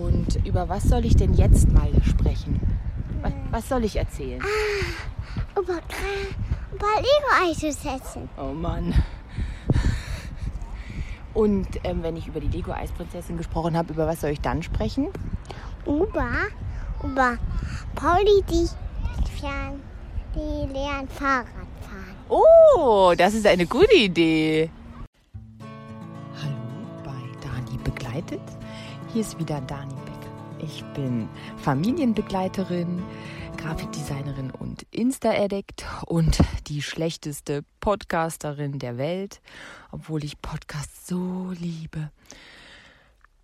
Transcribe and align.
Und 0.00 0.46
über 0.46 0.68
was 0.68 0.84
soll 0.84 1.04
ich 1.04 1.16
denn 1.16 1.34
jetzt 1.34 1.70
mal 1.70 1.90
sprechen? 2.08 2.60
Was, 3.22 3.32
was 3.50 3.68
soll 3.68 3.84
ich 3.84 3.96
erzählen? 3.96 4.40
Ah, 4.42 5.58
über, 5.60 5.78
über 6.72 6.86
Lego 6.96 7.46
einzusetzen. 7.46 8.28
Oh 8.38 8.52
Mann. 8.52 8.94
Und 11.34 11.68
ähm, 11.84 12.02
wenn 12.02 12.16
ich 12.16 12.26
über 12.26 12.40
die 12.40 12.48
Lego-Eisprinzessin 12.48 13.36
gesprochen 13.36 13.76
habe, 13.76 13.92
über 13.92 14.06
was 14.06 14.20
soll 14.20 14.30
ich 14.30 14.40
dann 14.40 14.62
sprechen? 14.62 15.08
Über, 15.86 16.28
über 17.04 17.38
Pauli, 17.94 18.42
die, 18.50 18.68
die 20.34 20.72
lernt 20.72 21.12
Fahrrad 21.12 21.46
fahren. 21.80 22.16
Oh, 22.28 23.14
das 23.16 23.34
ist 23.34 23.46
eine 23.46 23.66
gute 23.66 23.94
Idee. 23.94 24.70
Hier 29.12 29.22
ist 29.22 29.40
wieder 29.40 29.60
Dani 29.62 29.92
Beck. 30.04 30.62
Ich 30.62 30.84
bin 30.94 31.28
Familienbegleiterin, 31.56 33.02
Grafikdesignerin 33.56 34.52
und 34.52 34.86
Insta-Addict 34.92 35.84
und 36.06 36.38
die 36.68 36.80
schlechteste 36.80 37.64
Podcasterin 37.80 38.78
der 38.78 38.98
Welt, 38.98 39.40
obwohl 39.90 40.22
ich 40.22 40.40
Podcasts 40.40 41.08
so 41.08 41.50
liebe. 41.58 42.12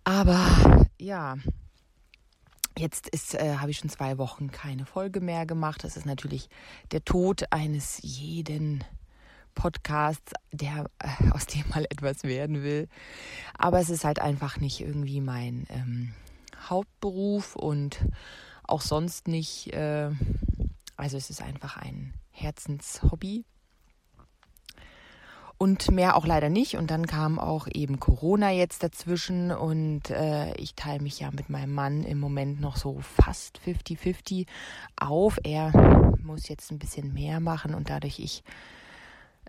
Aber 0.05 0.87
ja, 0.99 1.35
Jetzt 2.77 3.33
äh, 3.33 3.55
habe 3.57 3.71
ich 3.71 3.79
schon 3.79 3.89
zwei 3.89 4.19
Wochen 4.19 4.51
keine 4.51 4.85
Folge 4.85 5.19
mehr 5.19 5.47
gemacht. 5.47 5.83
Das 5.83 5.97
ist 5.97 6.05
natürlich 6.05 6.47
der 6.91 7.03
Tod 7.03 7.51
eines 7.51 7.99
jeden 8.03 8.83
Podcasts, 9.57 10.33
der 10.51 10.85
äh, 10.99 11.31
aus 11.31 11.47
dem 11.47 11.63
mal 11.69 11.85
etwas 11.89 12.23
werden 12.23 12.61
will. 12.61 12.87
Aber 13.57 13.79
es 13.79 13.89
ist 13.89 14.05
halt 14.05 14.19
einfach 14.19 14.57
nicht 14.59 14.79
irgendwie 14.79 15.19
mein 15.19 15.65
ähm, 15.71 16.13
Hauptberuf 16.69 17.55
und 17.55 17.97
auch 18.63 18.81
sonst 18.81 19.27
nicht. 19.27 19.73
Äh, 19.73 20.11
also 20.95 21.17
es 21.17 21.29
ist 21.29 21.41
einfach 21.41 21.77
ein 21.77 22.13
Herzenshobby 22.31 23.45
und 25.57 25.89
mehr 25.89 26.15
auch 26.15 26.25
leider 26.25 26.49
nicht. 26.49 26.77
Und 26.77 26.91
dann 26.91 27.07
kam 27.07 27.39
auch 27.39 27.67
eben 27.73 27.99
Corona 27.99 28.51
jetzt 28.51 28.83
dazwischen 28.83 29.51
und 29.51 30.11
äh, 30.11 30.53
ich 30.55 30.75
teile 30.75 31.01
mich 31.01 31.19
ja 31.19 31.31
mit 31.31 31.49
meinem 31.49 31.73
Mann 31.73 32.03
im 32.03 32.19
Moment 32.19 32.61
noch 32.61 32.77
so 32.77 32.99
fast 32.99 33.59
50-50 33.65 34.45
auf. 34.95 35.39
Er 35.43 35.71
muss 36.21 36.47
jetzt 36.47 36.71
ein 36.71 36.79
bisschen 36.79 37.11
mehr 37.13 37.39
machen 37.39 37.73
und 37.73 37.89
dadurch 37.89 38.19
ich 38.19 38.43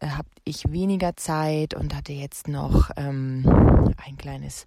äh, 0.00 0.08
habe 0.08 0.28
ich 0.44 0.70
weniger 0.70 1.16
Zeit 1.16 1.74
und 1.74 1.94
hatte 1.94 2.12
jetzt 2.12 2.48
noch 2.48 2.90
ähm, 2.96 3.44
ein 4.04 4.16
kleines 4.16 4.66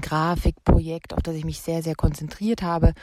Grafikprojekt, 0.00 1.14
auf 1.14 1.22
das 1.22 1.36
ich 1.36 1.44
mich 1.44 1.60
sehr, 1.60 1.82
sehr 1.82 1.94
konzentriert 1.94 2.62
habe. 2.62 2.94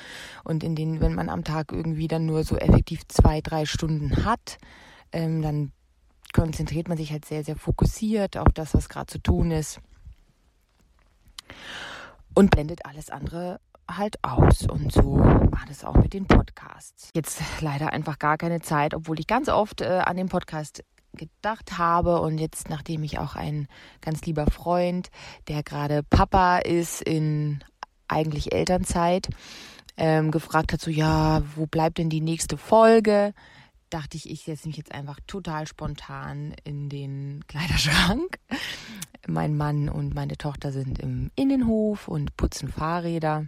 Und 0.43 0.63
in 0.63 0.75
den, 0.75 0.99
wenn 0.99 1.15
man 1.15 1.29
am 1.29 1.43
Tag 1.43 1.71
irgendwie 1.71 2.07
dann 2.07 2.25
nur 2.25 2.43
so 2.43 2.57
effektiv 2.57 3.07
zwei, 3.07 3.41
drei 3.41 3.65
Stunden 3.65 4.25
hat, 4.25 4.57
ähm, 5.11 5.41
dann 5.41 5.71
konzentriert 6.33 6.87
man 6.87 6.97
sich 6.97 7.11
halt 7.11 7.25
sehr, 7.25 7.43
sehr 7.43 7.55
fokussiert 7.55 8.37
auf 8.37 8.47
das, 8.53 8.73
was 8.73 8.89
gerade 8.89 9.07
zu 9.07 9.19
tun 9.19 9.51
ist. 9.51 9.79
Und 12.33 12.51
blendet 12.51 12.85
alles 12.85 13.09
andere 13.09 13.59
halt 13.89 14.23
aus. 14.23 14.63
Und 14.63 14.91
so 14.91 15.17
war 15.17 15.65
das 15.67 15.83
auch 15.83 15.95
mit 15.95 16.13
den 16.13 16.25
Podcasts. 16.25 17.09
Jetzt 17.13 17.41
leider 17.59 17.91
einfach 17.91 18.19
gar 18.19 18.37
keine 18.37 18.61
Zeit, 18.61 18.93
obwohl 18.93 19.19
ich 19.19 19.27
ganz 19.27 19.49
oft 19.49 19.81
äh, 19.81 20.01
an 20.05 20.15
den 20.15 20.29
Podcast 20.29 20.83
gedacht 21.13 21.77
habe 21.77 22.21
und 22.21 22.37
jetzt, 22.37 22.69
nachdem 22.69 23.03
ich 23.03 23.19
auch 23.19 23.35
ein 23.35 23.67
ganz 24.01 24.21
lieber 24.21 24.45
Freund, 24.47 25.09
der 25.47 25.63
gerade 25.63 26.03
Papa 26.03 26.59
ist 26.59 27.01
in 27.01 27.63
eigentlich 28.07 28.53
Elternzeit, 28.53 29.29
ähm, 29.97 30.31
gefragt 30.31 30.73
hat, 30.73 30.81
so 30.81 30.89
ja, 30.89 31.43
wo 31.55 31.65
bleibt 31.65 31.97
denn 31.97 32.09
die 32.09 32.21
nächste 32.21 32.57
Folge? 32.57 33.33
dachte 33.91 34.17
ich, 34.17 34.29
ich 34.29 34.43
setze 34.43 34.67
mich 34.67 34.77
jetzt 34.77 34.93
einfach 34.93 35.19
total 35.27 35.67
spontan 35.67 36.55
in 36.63 36.89
den 36.89 37.43
Kleiderschrank. 37.47 38.39
Mein 39.27 39.55
Mann 39.55 39.89
und 39.89 40.15
meine 40.15 40.37
Tochter 40.37 40.71
sind 40.71 40.97
im 40.99 41.29
Innenhof 41.35 42.07
und 42.07 42.35
putzen 42.37 42.69
Fahrräder. 42.69 43.45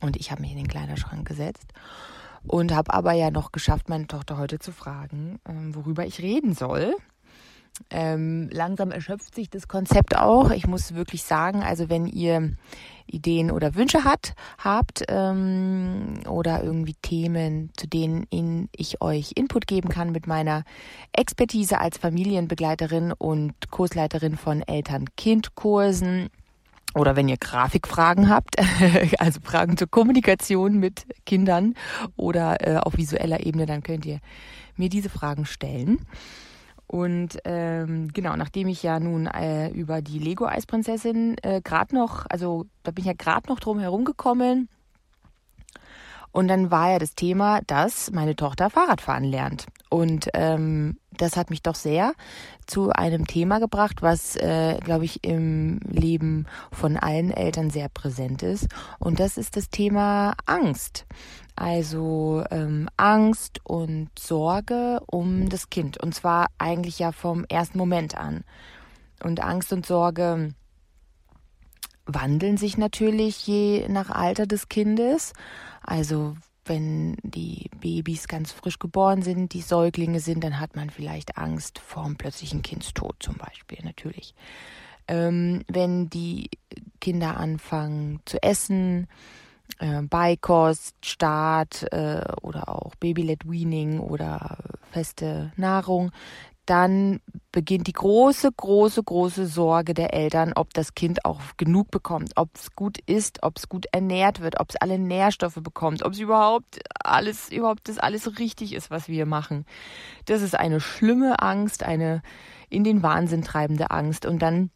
Und 0.00 0.16
ich 0.16 0.30
habe 0.30 0.40
mich 0.40 0.52
in 0.52 0.56
den 0.56 0.68
Kleiderschrank 0.68 1.26
gesetzt 1.28 1.72
und 2.46 2.74
habe 2.74 2.92
aber 2.92 3.12
ja 3.12 3.30
noch 3.30 3.52
geschafft, 3.52 3.88
meine 3.88 4.06
Tochter 4.06 4.38
heute 4.38 4.58
zu 4.58 4.72
fragen, 4.72 5.38
ähm, 5.48 5.74
worüber 5.74 6.06
ich 6.06 6.20
reden 6.20 6.54
soll. 6.54 6.94
Ähm, 7.90 8.48
langsam 8.52 8.90
erschöpft 8.90 9.34
sich 9.34 9.48
das 9.48 9.66
Konzept 9.66 10.16
auch. 10.16 10.50
Ich 10.50 10.66
muss 10.66 10.94
wirklich 10.94 11.22
sagen, 11.22 11.62
also 11.62 11.88
wenn 11.88 12.06
ihr 12.06 12.52
Ideen 13.06 13.50
oder 13.50 13.74
Wünsche 13.74 14.04
hat, 14.04 14.34
habt 14.58 15.04
ähm, 15.08 16.20
oder 16.28 16.62
irgendwie 16.62 16.94
Themen, 17.00 17.70
zu 17.76 17.86
denen 17.88 18.68
ich 18.76 19.00
euch 19.00 19.32
Input 19.36 19.66
geben 19.66 19.88
kann 19.88 20.12
mit 20.12 20.26
meiner 20.26 20.64
Expertise 21.12 21.80
als 21.80 21.98
Familienbegleiterin 21.98 23.12
und 23.12 23.54
Kursleiterin 23.70 24.36
von 24.36 24.62
Eltern-Kind-Kursen, 24.62 26.28
oder 26.94 27.16
wenn 27.16 27.28
ihr 27.28 27.36
Grafikfragen 27.36 28.28
habt, 28.28 28.56
also 29.18 29.40
Fragen 29.42 29.76
zur 29.76 29.88
Kommunikation 29.88 30.78
mit 30.78 31.06
Kindern 31.24 31.74
oder 32.16 32.66
äh, 32.66 32.76
auf 32.76 32.96
visueller 32.96 33.44
Ebene, 33.44 33.66
dann 33.66 33.82
könnt 33.82 34.06
ihr 34.06 34.20
mir 34.76 34.88
diese 34.88 35.08
Fragen 35.08 35.46
stellen. 35.46 36.00
Und 36.86 37.38
ähm, 37.46 38.08
genau, 38.12 38.36
nachdem 38.36 38.68
ich 38.68 38.82
ja 38.82 39.00
nun 39.00 39.26
äh, 39.26 39.70
über 39.70 40.02
die 40.02 40.18
Lego-Eisprinzessin 40.18 41.36
äh, 41.42 41.62
gerade 41.62 41.94
noch, 41.94 42.26
also 42.28 42.66
da 42.82 42.90
bin 42.90 43.02
ich 43.02 43.06
ja 43.06 43.14
gerade 43.16 43.48
noch 43.48 43.60
drum 43.60 43.78
herum 43.78 44.04
gekommen. 44.04 44.68
Und 46.32 46.48
dann 46.48 46.70
war 46.70 46.92
ja 46.92 46.98
das 46.98 47.14
Thema, 47.14 47.60
dass 47.66 48.10
meine 48.10 48.36
Tochter 48.36 48.68
Fahrradfahren 48.68 49.24
lernt. 49.24 49.66
Und 49.88 50.28
ähm, 50.34 50.98
das 51.16 51.36
hat 51.36 51.50
mich 51.50 51.62
doch 51.62 51.74
sehr 51.74 52.14
zu 52.66 52.90
einem 52.90 53.26
Thema 53.26 53.58
gebracht, 53.58 54.02
was, 54.02 54.36
äh, 54.36 54.78
glaube 54.82 55.04
ich, 55.04 55.24
im 55.24 55.80
Leben 55.88 56.46
von 56.70 56.96
allen 56.96 57.30
Eltern 57.30 57.70
sehr 57.70 57.88
präsent 57.88 58.42
ist. 58.42 58.68
Und 58.98 59.20
das 59.20 59.36
ist 59.36 59.56
das 59.56 59.70
Thema 59.70 60.34
Angst. 60.46 61.06
Also 61.54 62.44
ähm, 62.50 62.88
Angst 62.96 63.60
und 63.64 64.08
Sorge 64.18 65.00
um 65.06 65.48
das 65.48 65.70
Kind. 65.70 65.98
Und 65.98 66.14
zwar 66.14 66.46
eigentlich 66.58 66.98
ja 66.98 67.12
vom 67.12 67.44
ersten 67.44 67.78
Moment 67.78 68.16
an. 68.16 68.44
Und 69.22 69.40
Angst 69.42 69.72
und 69.72 69.86
Sorge 69.86 70.54
wandeln 72.06 72.56
sich 72.56 72.78
natürlich 72.78 73.46
je 73.46 73.86
nach 73.88 74.10
Alter 74.10 74.46
des 74.46 74.68
Kindes. 74.68 75.32
Also 75.82 76.36
wenn 76.64 77.16
die 77.22 77.70
Babys 77.80 78.28
ganz 78.28 78.52
frisch 78.52 78.78
geboren 78.78 79.22
sind, 79.22 79.52
die 79.52 79.62
Säuglinge 79.62 80.20
sind, 80.20 80.44
dann 80.44 80.60
hat 80.60 80.76
man 80.76 80.90
vielleicht 80.90 81.36
Angst 81.38 81.78
vor 81.78 82.04
einem 82.04 82.16
plötzlichen 82.16 82.62
Kindstod 82.62 83.16
zum 83.20 83.36
Beispiel, 83.36 83.78
natürlich. 83.82 84.34
Ähm, 85.08 85.64
wenn 85.68 86.08
die 86.08 86.50
Kinder 87.00 87.36
anfangen 87.36 88.20
zu 88.24 88.40
essen, 88.42 89.08
äh, 89.78 90.02
Beikost, 90.02 90.94
Start 91.04 91.92
äh, 91.92 92.22
oder 92.42 92.68
auch 92.68 92.94
Baby-led 92.96 93.50
Weaning 93.50 93.98
oder 93.98 94.58
feste 94.92 95.52
Nahrung, 95.56 96.12
dann 96.66 97.20
beginnt 97.50 97.88
die 97.88 97.92
große, 97.92 98.50
große, 98.56 99.02
große 99.02 99.46
Sorge 99.46 99.94
der 99.94 100.14
Eltern, 100.14 100.52
ob 100.54 100.72
das 100.74 100.94
Kind 100.94 101.24
auch 101.24 101.40
genug 101.56 101.90
bekommt, 101.90 102.32
ob 102.36 102.50
es 102.54 102.74
gut 102.76 102.98
ist, 103.06 103.42
ob 103.42 103.58
es 103.58 103.68
gut 103.68 103.86
ernährt 103.92 104.40
wird, 104.40 104.60
ob 104.60 104.70
es 104.70 104.76
alle 104.76 104.98
Nährstoffe 104.98 105.58
bekommt, 105.60 106.04
ob 106.04 106.12
es 106.12 106.20
überhaupt 106.20 106.80
alles, 107.02 107.50
überhaupt 107.50 107.88
das 107.88 107.98
alles 107.98 108.38
richtig 108.38 108.72
ist, 108.74 108.90
was 108.90 109.08
wir 109.08 109.26
machen. 109.26 109.66
Das 110.26 110.40
ist 110.40 110.54
eine 110.54 110.80
schlimme 110.80 111.40
Angst, 111.40 111.82
eine 111.82 112.22
in 112.70 112.84
den 112.84 113.02
Wahnsinn 113.02 113.42
treibende 113.42 113.90
Angst. 113.90 114.24
Und 114.24 114.40
dann 114.40 114.70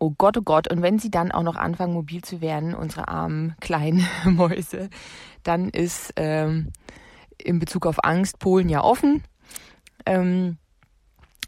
Oh 0.00 0.10
Gott, 0.18 0.36
oh 0.36 0.42
Gott. 0.42 0.70
Und 0.70 0.82
wenn 0.82 0.98
sie 0.98 1.10
dann 1.10 1.30
auch 1.30 1.44
noch 1.44 1.54
anfangen, 1.54 1.94
mobil 1.94 2.20
zu 2.22 2.40
werden, 2.40 2.74
unsere 2.74 3.06
armen 3.06 3.54
kleinen 3.60 4.06
Mäuse, 4.24 4.90
dann 5.44 5.68
ist 5.68 6.12
ähm, 6.16 6.72
in 7.38 7.60
Bezug 7.60 7.86
auf 7.86 8.02
Angst 8.02 8.40
Polen 8.40 8.68
ja 8.68 8.82
offen. 8.82 9.22
Ähm, 10.04 10.58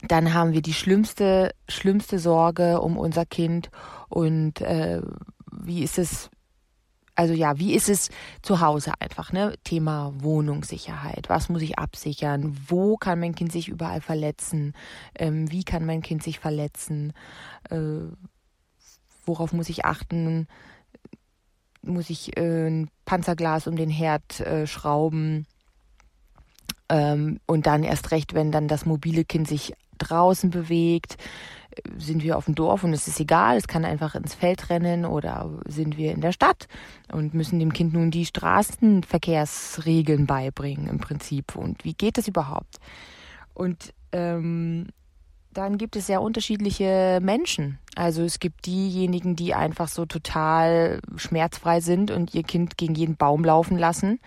dann 0.03 0.35
haben 0.35 0.53
wir 0.53 0.63
die 0.63 0.75
schlimmste, 0.75 1.55
schlimmste 1.69 2.19
Sorge 2.19 2.81
um 2.81 2.99
unser 2.99 3.27
Kind. 3.27 3.71
Und 4.09 4.61
äh, 4.61 5.01
wie 5.53 5.83
ist 5.83 5.99
es, 5.99 6.31
also 7.15 7.33
ja, 7.33 7.59
wie 7.59 7.75
ist 7.75 7.89
es 7.89 8.11
zu 8.43 8.61
Hause 8.61 8.93
einfach, 9.01 9.33
ne? 9.33 9.55
Thema 9.65 10.13
Wohnungssicherheit. 10.19 11.29
Was 11.29 11.49
muss 11.49 11.63
ich 11.63 11.79
absichern? 11.79 12.57
Wo 12.69 12.97
kann 12.97 13.21
mein 13.21 13.35
Kind 13.35 13.53
sich 13.53 13.69
überall 13.69 14.01
verletzen? 14.01 14.75
Ähm, 15.15 15.51
wie 15.51 15.65
kann 15.65 15.87
mein 15.87 16.03
Kind 16.03 16.23
sich 16.23 16.39
verletzen? 16.39 17.13
Äh, 17.71 18.11
worauf 19.25 19.53
muss 19.53 19.69
ich 19.69 19.85
achten? 19.85 20.47
Muss 21.83 22.11
ich 22.11 22.37
äh, 22.37 22.69
ein 22.69 22.91
Panzerglas 23.07 23.67
um 23.67 23.77
den 23.77 23.91
Herd 23.91 24.41
äh, 24.41 24.67
schrauben? 24.67 25.47
Ähm, 26.89 27.41
und 27.47 27.67
dann 27.67 27.83
erst 27.83 28.11
recht, 28.11 28.35
wenn 28.35 28.53
dann 28.53 28.69
das 28.69 28.87
mobile 28.87 29.25
Kind 29.25 29.49
sich 29.49 29.73
draußen 29.99 30.51
bewegt, 30.51 31.17
sind 31.99 32.23
wir 32.23 32.39
auf 32.39 32.47
dem 32.47 32.55
Dorf 32.55 32.85
und 32.85 32.93
es 32.93 33.09
ist 33.09 33.19
egal, 33.21 33.57
es 33.57 33.69
kann 33.69 33.85
einfach 33.85 34.15
ins 34.15 34.35
Feld 34.35 34.71
rennen 34.71 35.05
oder 35.05 35.51
sind 35.67 35.99
wir 35.99 36.13
in 36.13 36.21
der 36.21 36.33
Stadt 36.33 36.69
und 37.13 37.35
müssen 37.35 37.59
dem 37.59 37.73
Kind 37.73 37.93
nun 37.93 38.11
die 38.11 38.25
Straßenverkehrsregeln 38.25 40.27
beibringen 40.27 40.89
im 40.89 40.99
Prinzip 40.99 41.57
und 41.57 41.85
wie 41.85 41.95
geht 41.95 42.19
das 42.19 42.29
überhaupt? 42.29 42.77
Und 43.53 43.93
ähm, 44.13 44.87
dann 45.53 45.79
gibt 45.79 45.97
es 45.97 46.07
ja 46.09 46.19
unterschiedliche 46.19 47.19
Menschen. 47.23 47.79
Also 47.95 48.23
es 48.23 48.41
gibt 48.41 48.67
diejenigen, 48.67 49.37
die 49.37 49.55
einfach 49.55 49.89
so 49.89 50.05
total 50.05 51.01
schmerzfrei 51.17 51.81
sind 51.81 52.11
und 52.11 52.35
ihr 52.35 52.43
Kind 52.43 52.77
gegen 52.77 52.95
jeden 52.95 53.17
Baum 53.17 53.43
laufen 53.43 53.79
lassen. 53.79 54.21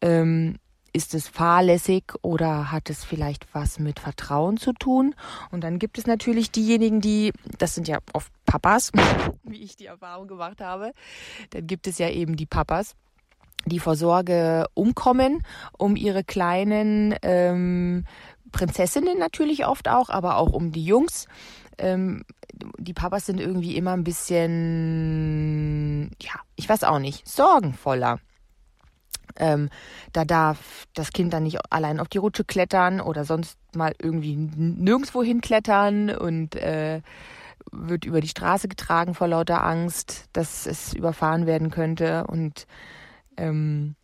Ähm, 0.00 0.58
ist 0.92 1.14
es 1.14 1.28
fahrlässig 1.28 2.04
oder 2.22 2.70
hat 2.72 2.90
es 2.90 3.04
vielleicht 3.04 3.46
was 3.54 3.78
mit 3.78 4.00
Vertrauen 4.00 4.56
zu 4.56 4.72
tun? 4.72 5.14
Und 5.50 5.62
dann 5.62 5.78
gibt 5.78 5.98
es 5.98 6.06
natürlich 6.06 6.50
diejenigen, 6.50 7.00
die, 7.00 7.32
das 7.58 7.74
sind 7.74 7.88
ja 7.88 7.98
oft 8.12 8.32
Papas, 8.46 8.92
wie 9.44 9.62
ich 9.62 9.76
die 9.76 9.86
Erfahrung 9.86 10.28
gemacht 10.28 10.60
habe, 10.60 10.92
dann 11.50 11.66
gibt 11.66 11.86
es 11.86 11.98
ja 11.98 12.08
eben 12.08 12.36
die 12.36 12.46
Papas, 12.46 12.94
die 13.66 13.78
vor 13.78 13.96
Sorge 13.96 14.66
umkommen, 14.74 15.42
um 15.76 15.96
ihre 15.96 16.24
kleinen 16.24 17.14
ähm, 17.22 18.04
Prinzessinnen 18.52 19.18
natürlich 19.18 19.66
oft 19.66 19.88
auch, 19.88 20.08
aber 20.10 20.36
auch 20.36 20.52
um 20.52 20.72
die 20.72 20.84
Jungs. 20.84 21.26
Ähm, 21.76 22.24
die 22.78 22.94
Papas 22.94 23.26
sind 23.26 23.40
irgendwie 23.40 23.76
immer 23.76 23.92
ein 23.92 24.04
bisschen, 24.04 24.50
ja, 26.20 26.32
ich 26.56 26.68
weiß 26.68 26.84
auch 26.84 26.98
nicht, 26.98 27.28
sorgenvoller. 27.28 28.18
Ähm, 29.38 29.70
da 30.12 30.24
darf 30.24 30.86
das 30.94 31.12
Kind 31.12 31.32
dann 31.32 31.44
nicht 31.44 31.58
allein 31.70 32.00
auf 32.00 32.08
die 32.08 32.18
Rutsche 32.18 32.44
klettern 32.44 33.00
oder 33.00 33.24
sonst 33.24 33.56
mal 33.74 33.94
irgendwie 34.00 34.36
nirgendwo 34.36 35.22
hinklettern 35.22 36.10
und 36.10 36.56
äh, 36.56 37.00
wird 37.70 38.04
über 38.04 38.20
die 38.20 38.28
Straße 38.28 38.68
getragen 38.68 39.14
vor 39.14 39.28
lauter 39.28 39.64
Angst, 39.64 40.26
dass 40.32 40.66
es 40.66 40.92
überfahren 40.92 41.46
werden 41.46 41.70
könnte. 41.70 42.26
Und 42.26 42.66
ähm, 43.36 43.94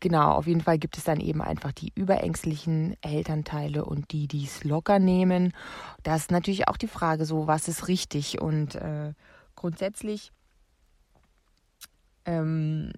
genau, 0.00 0.32
auf 0.32 0.46
jeden 0.46 0.60
Fall 0.60 0.78
gibt 0.78 0.96
es 0.96 1.04
dann 1.04 1.20
eben 1.20 1.42
einfach 1.42 1.72
die 1.72 1.92
überängstlichen 1.94 2.96
Elternteile 3.00 3.84
und 3.84 4.12
die, 4.12 4.28
die 4.28 4.44
es 4.44 4.64
locker 4.64 4.98
nehmen. 4.98 5.52
Da 6.02 6.16
ist 6.16 6.30
natürlich 6.30 6.68
auch 6.68 6.76
die 6.76 6.88
Frage 6.88 7.24
so, 7.24 7.46
was 7.46 7.68
ist 7.68 7.88
richtig? 7.88 8.40
Und 8.40 8.74
äh, 8.76 9.12
grundsätzlich 9.56 10.30
ähm, 12.26 12.92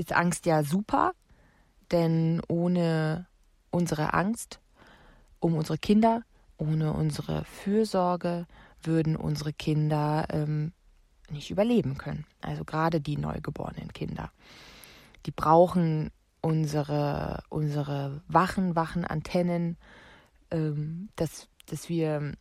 ist 0.00 0.12
Angst 0.12 0.46
ja 0.46 0.62
super, 0.62 1.12
denn 1.92 2.40
ohne 2.48 3.26
unsere 3.70 4.14
Angst 4.14 4.60
um 5.38 5.54
unsere 5.54 5.78
Kinder, 5.78 6.22
ohne 6.58 6.92
unsere 6.92 7.44
Fürsorge 7.44 8.46
würden 8.82 9.16
unsere 9.16 9.52
Kinder 9.52 10.26
ähm, 10.30 10.72
nicht 11.30 11.50
überleben 11.50 11.96
können. 11.96 12.26
Also 12.40 12.64
gerade 12.64 13.00
die 13.00 13.16
neugeborenen 13.16 13.92
Kinder. 13.92 14.30
Die 15.26 15.30
brauchen 15.30 16.10
unsere, 16.40 17.42
unsere 17.48 18.22
wachen, 18.28 18.74
wachen 18.76 19.04
Antennen, 19.04 19.76
ähm, 20.50 21.08
dass, 21.16 21.48
dass 21.66 21.88
wir 21.88 22.32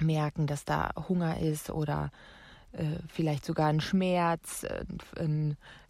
merken, 0.00 0.46
dass 0.46 0.64
da 0.64 0.90
Hunger 1.08 1.40
ist 1.40 1.70
oder 1.70 2.10
äh, 2.72 2.98
vielleicht 3.08 3.44
sogar 3.44 3.68
ein 3.68 3.80
Schmerz, 3.80 4.64
äh, 4.64 4.84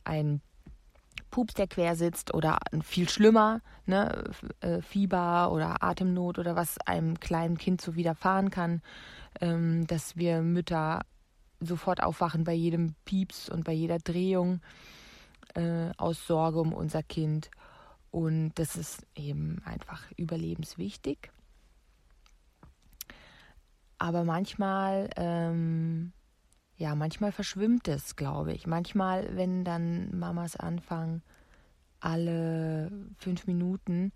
ein 0.04 0.40
Pups, 1.30 1.54
der 1.54 1.68
quer 1.68 1.96
sitzt 1.96 2.34
oder 2.34 2.58
viel 2.82 3.08
schlimmer, 3.08 3.60
ne, 3.86 4.24
äh, 4.60 4.80
Fieber 4.82 5.52
oder 5.52 5.82
Atemnot 5.82 6.38
oder 6.38 6.56
was 6.56 6.78
einem 6.86 7.20
kleinen 7.20 7.58
Kind 7.58 7.80
so 7.80 7.94
widerfahren 7.96 8.50
kann, 8.50 8.82
ähm, 9.40 9.86
dass 9.86 10.16
wir 10.16 10.42
Mütter 10.42 11.00
sofort 11.60 12.02
aufwachen 12.02 12.44
bei 12.44 12.54
jedem 12.54 12.94
Pieps 13.04 13.48
und 13.48 13.64
bei 13.64 13.72
jeder 13.72 13.98
Drehung 13.98 14.60
äh, 15.54 15.90
aus 15.96 16.26
Sorge 16.26 16.60
um 16.60 16.72
unser 16.72 17.02
Kind. 17.02 17.50
Und 18.10 18.52
das 18.54 18.76
ist 18.76 19.06
eben 19.14 19.60
einfach 19.64 20.10
überlebenswichtig. 20.16 21.30
Aber 23.98 24.24
manchmal 24.24 25.10
ähm, 25.16 26.12
ja, 26.78 26.94
manchmal 26.94 27.32
verschwimmt 27.32 27.88
es, 27.88 28.14
glaube 28.14 28.52
ich. 28.52 28.66
Manchmal, 28.66 29.36
wenn 29.36 29.64
dann 29.64 30.16
Mamas 30.16 30.56
anfangen, 30.56 31.22
alle 32.00 32.90
fünf 33.18 33.48
Minuten 33.48 34.12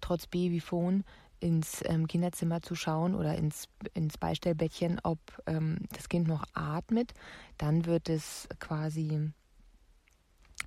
trotz 0.00 0.26
Babyphone 0.26 1.04
ins 1.40 1.82
ähm, 1.84 2.08
Kinderzimmer 2.08 2.62
zu 2.62 2.74
schauen 2.74 3.14
oder 3.14 3.34
ins, 3.36 3.68
ins 3.92 4.16
Beistellbettchen, 4.16 5.00
ob 5.02 5.18
ähm, 5.46 5.80
das 5.94 6.08
Kind 6.08 6.26
noch 6.26 6.44
atmet, 6.54 7.12
dann 7.58 7.84
wird 7.84 8.08
es 8.08 8.48
quasi, 8.58 9.30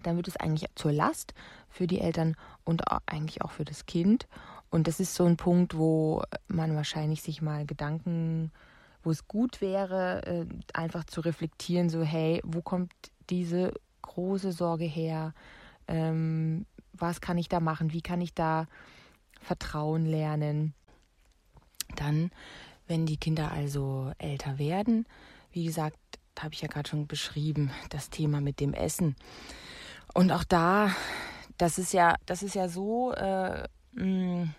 dann 0.03 0.15
wird 0.15 0.27
es 0.27 0.37
eigentlich 0.37 0.69
zur 0.75 0.93
Last 0.93 1.33
für 1.69 1.87
die 1.87 2.01
Eltern 2.01 2.35
und 2.63 2.83
eigentlich 3.07 3.41
auch 3.41 3.51
für 3.51 3.65
das 3.65 3.87
Kind. 3.87 4.27
Und 4.69 4.87
das 4.87 4.99
ist 4.99 5.15
so 5.15 5.25
ein 5.25 5.37
Punkt, 5.37 5.75
wo 5.75 6.21
man 6.47 6.75
wahrscheinlich 6.75 7.23
sich 7.23 7.41
mal 7.41 7.65
Gedanken 7.65 8.51
wo 9.03 9.11
es 9.11 9.27
gut 9.27 9.61
wäre, 9.61 10.25
äh, 10.25 10.45
einfach 10.73 11.03
zu 11.05 11.21
reflektieren, 11.21 11.89
so 11.89 12.03
hey, 12.03 12.41
wo 12.43 12.61
kommt 12.61 12.91
diese 13.29 13.73
große 14.01 14.51
Sorge 14.51 14.85
her? 14.85 15.33
Ähm, 15.87 16.65
was 16.93 17.21
kann 17.21 17.37
ich 17.37 17.49
da 17.49 17.59
machen? 17.59 17.93
Wie 17.93 18.01
kann 18.01 18.21
ich 18.21 18.33
da 18.33 18.67
Vertrauen 19.39 20.05
lernen? 20.05 20.73
Dann, 21.95 22.31
wenn 22.87 23.05
die 23.05 23.17
Kinder 23.17 23.51
also 23.51 24.11
älter 24.17 24.59
werden, 24.59 25.05
wie 25.51 25.65
gesagt, 25.65 25.97
habe 26.39 26.53
ich 26.53 26.61
ja 26.61 26.67
gerade 26.67 26.89
schon 26.89 27.07
beschrieben, 27.07 27.71
das 27.89 28.09
Thema 28.09 28.41
mit 28.41 28.59
dem 28.59 28.73
Essen. 28.73 29.15
Und 30.13 30.31
auch 30.31 30.43
da, 30.43 30.91
das 31.57 31.77
ist 31.77 31.93
ja, 31.93 32.15
das 32.25 32.43
ist 32.43 32.55
ja 32.55 32.67
so, 32.67 33.13
äh, 33.13 33.67
mm, 33.93 34.53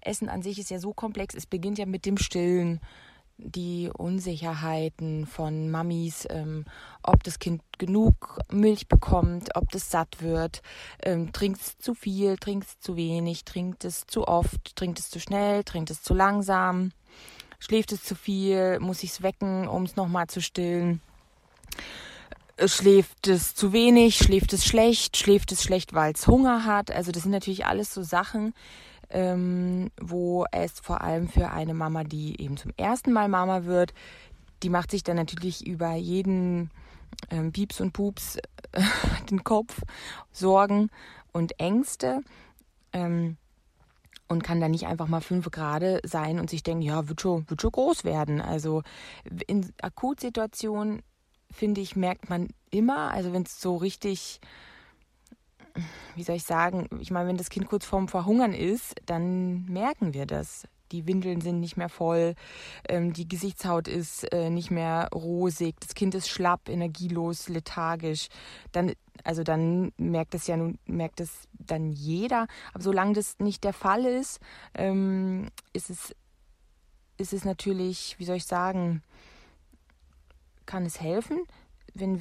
Essen 0.00 0.28
an 0.28 0.42
sich 0.42 0.58
ist 0.58 0.70
ja 0.70 0.78
so 0.78 0.92
komplex. 0.92 1.34
Es 1.34 1.46
beginnt 1.46 1.78
ja 1.78 1.86
mit 1.86 2.06
dem 2.06 2.18
Stillen 2.18 2.80
die 3.36 3.90
Unsicherheiten 3.92 5.26
von 5.26 5.70
Mamis, 5.70 6.26
ähm, 6.30 6.64
ob 7.02 7.22
das 7.24 7.38
Kind 7.38 7.62
genug 7.78 8.38
Milch 8.50 8.88
bekommt, 8.88 9.56
ob 9.56 9.70
das 9.70 9.90
satt 9.90 10.22
wird, 10.22 10.62
ähm, 11.02 11.32
trinkt 11.32 11.60
es 11.60 11.78
zu 11.78 11.94
viel, 11.94 12.36
trinkt 12.36 12.68
es 12.68 12.80
zu 12.80 12.96
wenig, 12.96 13.44
trinkt 13.44 13.84
es 13.84 14.06
zu 14.06 14.28
oft, 14.28 14.76
trinkt 14.76 14.98
es 14.98 15.10
zu 15.10 15.18
schnell, 15.18 15.64
trinkt 15.64 15.90
es 15.90 16.02
zu 16.02 16.14
langsam, 16.14 16.92
schläft 17.58 17.92
es 17.92 18.02
zu 18.04 18.14
viel, 18.14 18.78
muss 18.78 19.02
ich 19.02 19.10
es 19.10 19.22
wecken, 19.22 19.66
um 19.66 19.82
es 19.82 19.96
nochmal 19.96 20.28
zu 20.28 20.40
stillen. 20.40 21.00
Äh, 22.56 22.68
schläft 22.68 23.26
es 23.26 23.54
zu 23.54 23.72
wenig, 23.72 24.16
schläft 24.16 24.52
es 24.52 24.64
schlecht, 24.64 25.16
schläft 25.16 25.50
es 25.52 25.62
schlecht, 25.62 25.92
weil 25.92 26.12
es 26.12 26.26
Hunger 26.26 26.64
hat. 26.64 26.90
Also 26.90 27.10
das 27.10 27.22
sind 27.24 27.32
natürlich 27.32 27.66
alles 27.66 27.92
so 27.92 28.02
Sachen, 28.02 28.54
ähm, 29.10 29.90
wo 30.00 30.44
es 30.52 30.80
vor 30.80 31.00
allem 31.00 31.28
für 31.28 31.50
eine 31.50 31.74
Mama, 31.74 32.04
die 32.04 32.40
eben 32.40 32.56
zum 32.56 32.72
ersten 32.76 33.12
Mal 33.12 33.28
Mama 33.28 33.64
wird, 33.64 33.94
die 34.62 34.70
macht 34.70 34.90
sich 34.90 35.02
dann 35.02 35.16
natürlich 35.16 35.66
über 35.66 35.94
jeden 35.94 36.70
ähm, 37.30 37.52
Pieps 37.52 37.80
und 37.80 37.92
Pups 37.92 38.38
den 39.30 39.44
Kopf, 39.44 39.80
Sorgen 40.32 40.90
und 41.32 41.58
Ängste. 41.60 42.22
Ähm, 42.92 43.36
und 44.26 44.42
kann 44.42 44.60
dann 44.60 44.70
nicht 44.70 44.86
einfach 44.86 45.06
mal 45.06 45.20
fünf 45.20 45.50
Grad 45.50 45.82
sein 46.04 46.40
und 46.40 46.48
sich 46.48 46.62
denken, 46.62 46.82
ja, 46.82 47.08
wird 47.08 47.20
schon, 47.20 47.48
wird 47.50 47.60
schon 47.60 47.72
groß 47.72 48.04
werden. 48.04 48.40
Also 48.40 48.82
in 49.46 49.70
Akutsituationen, 49.82 51.02
finde 51.50 51.80
ich, 51.82 51.94
merkt 51.94 52.30
man 52.30 52.48
immer, 52.70 53.10
also 53.10 53.32
wenn 53.32 53.42
es 53.42 53.60
so 53.60 53.76
richtig 53.76 54.40
wie 56.14 56.22
soll 56.22 56.36
ich 56.36 56.44
sagen, 56.44 56.88
ich 57.00 57.10
meine, 57.10 57.28
wenn 57.28 57.36
das 57.36 57.50
Kind 57.50 57.68
kurz 57.68 57.84
vorm 57.84 58.08
Verhungern 58.08 58.52
ist, 58.52 58.94
dann 59.06 59.64
merken 59.66 60.14
wir 60.14 60.26
das. 60.26 60.68
Die 60.92 61.06
Windeln 61.08 61.40
sind 61.40 61.60
nicht 61.60 61.76
mehr 61.76 61.88
voll, 61.88 62.34
ähm, 62.88 63.12
die 63.12 63.26
Gesichtshaut 63.26 63.88
ist 63.88 64.32
äh, 64.32 64.50
nicht 64.50 64.70
mehr 64.70 65.08
rosig, 65.12 65.74
das 65.80 65.94
Kind 65.94 66.14
ist 66.14 66.28
schlapp, 66.28 66.68
energielos, 66.68 67.48
lethargisch. 67.48 68.28
Dann, 68.70 68.92
also 69.24 69.42
dann 69.42 69.92
merkt 69.96 70.34
es 70.34 70.46
ja 70.46 70.56
nun, 70.56 70.78
merkt 70.86 71.20
es 71.20 71.48
dann 71.52 71.90
jeder. 71.90 72.46
Aber 72.72 72.84
solange 72.84 73.14
das 73.14 73.38
nicht 73.40 73.64
der 73.64 73.72
Fall 73.72 74.04
ist, 74.04 74.38
ähm, 74.74 75.48
ist 75.72 75.90
es, 75.90 76.14
ist 77.16 77.32
es 77.32 77.44
natürlich, 77.44 78.16
wie 78.18 78.24
soll 78.24 78.36
ich 78.36 78.46
sagen, 78.46 79.02
kann 80.66 80.86
es 80.86 81.00
helfen, 81.00 81.42
wenn, 81.94 82.20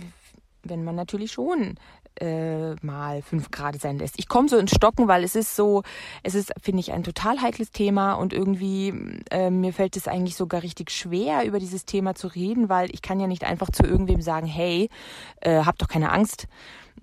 wenn 0.64 0.84
man 0.84 0.96
natürlich 0.96 1.32
schon 1.32 1.76
äh, 2.20 2.76
mal 2.82 3.22
fünf 3.22 3.52
Grad 3.52 3.80
sein 3.80 3.98
lässt. 3.98 4.20
Ich 4.20 4.28
komme 4.28 4.50
so 4.50 4.58
ins 4.58 4.72
Stocken, 4.72 5.08
weil 5.08 5.24
es 5.24 5.36
ist 5.36 5.56
so, 5.56 5.84
es 6.24 6.36
ist, 6.36 6.54
finde 6.62 6.80
ich, 6.80 6.92
ein 6.92 7.04
total 7.04 7.42
heikles 7.42 7.72
Thema 7.72 8.14
und 8.14 8.34
irgendwie 8.34 9.22
äh, 9.32 9.50
mir 9.50 9.74
fällt 9.74 9.98
es 9.98 10.08
eigentlich 10.08 10.36
sogar 10.36 10.64
richtig 10.64 10.92
schwer, 10.92 11.46
über 11.46 11.60
dieses 11.60 11.86
Thema 11.86 12.16
zu 12.16 12.28
reden, 12.28 12.70
weil 12.70 12.94
ich 12.94 13.02
kann 13.02 13.20
ja 13.20 13.28
nicht 13.28 13.44
einfach 13.44 13.70
zu 13.72 13.84
irgendwem 13.84 14.22
sagen, 14.22 14.48
hey, 14.48 14.90
äh, 15.42 15.64
hab 15.64 15.78
doch 15.78 15.88
keine 15.88 16.12
Angst 16.12 16.48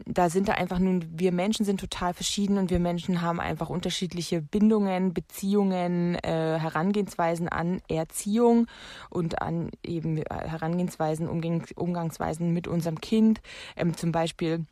da 0.06 0.30
sind 0.30 0.48
da 0.48 0.52
einfach 0.52 0.78
nun, 0.78 1.04
wir 1.18 1.32
Menschen 1.32 1.64
sind 1.64 1.80
total 1.80 2.14
verschieden 2.14 2.58
und 2.58 2.70
wir 2.70 2.80
Menschen 2.80 3.22
haben 3.22 3.40
einfach 3.40 3.68
unterschiedliche 3.68 4.40
Bindungen, 4.40 5.12
Beziehungen, 5.12 6.14
äh, 6.16 6.58
Herangehensweisen 6.58 7.48
an 7.48 7.80
Erziehung 7.88 8.66
und 9.10 9.42
an 9.42 9.70
eben 9.82 10.22
Herangehensweisen, 10.30 11.28
Umgang, 11.28 11.64
Umgangsweisen 11.76 12.52
mit 12.52 12.68
unserem 12.68 13.00
Kind. 13.00 13.40
Ähm, 13.76 13.96
zum 13.96 14.12
Beispiel 14.12 14.64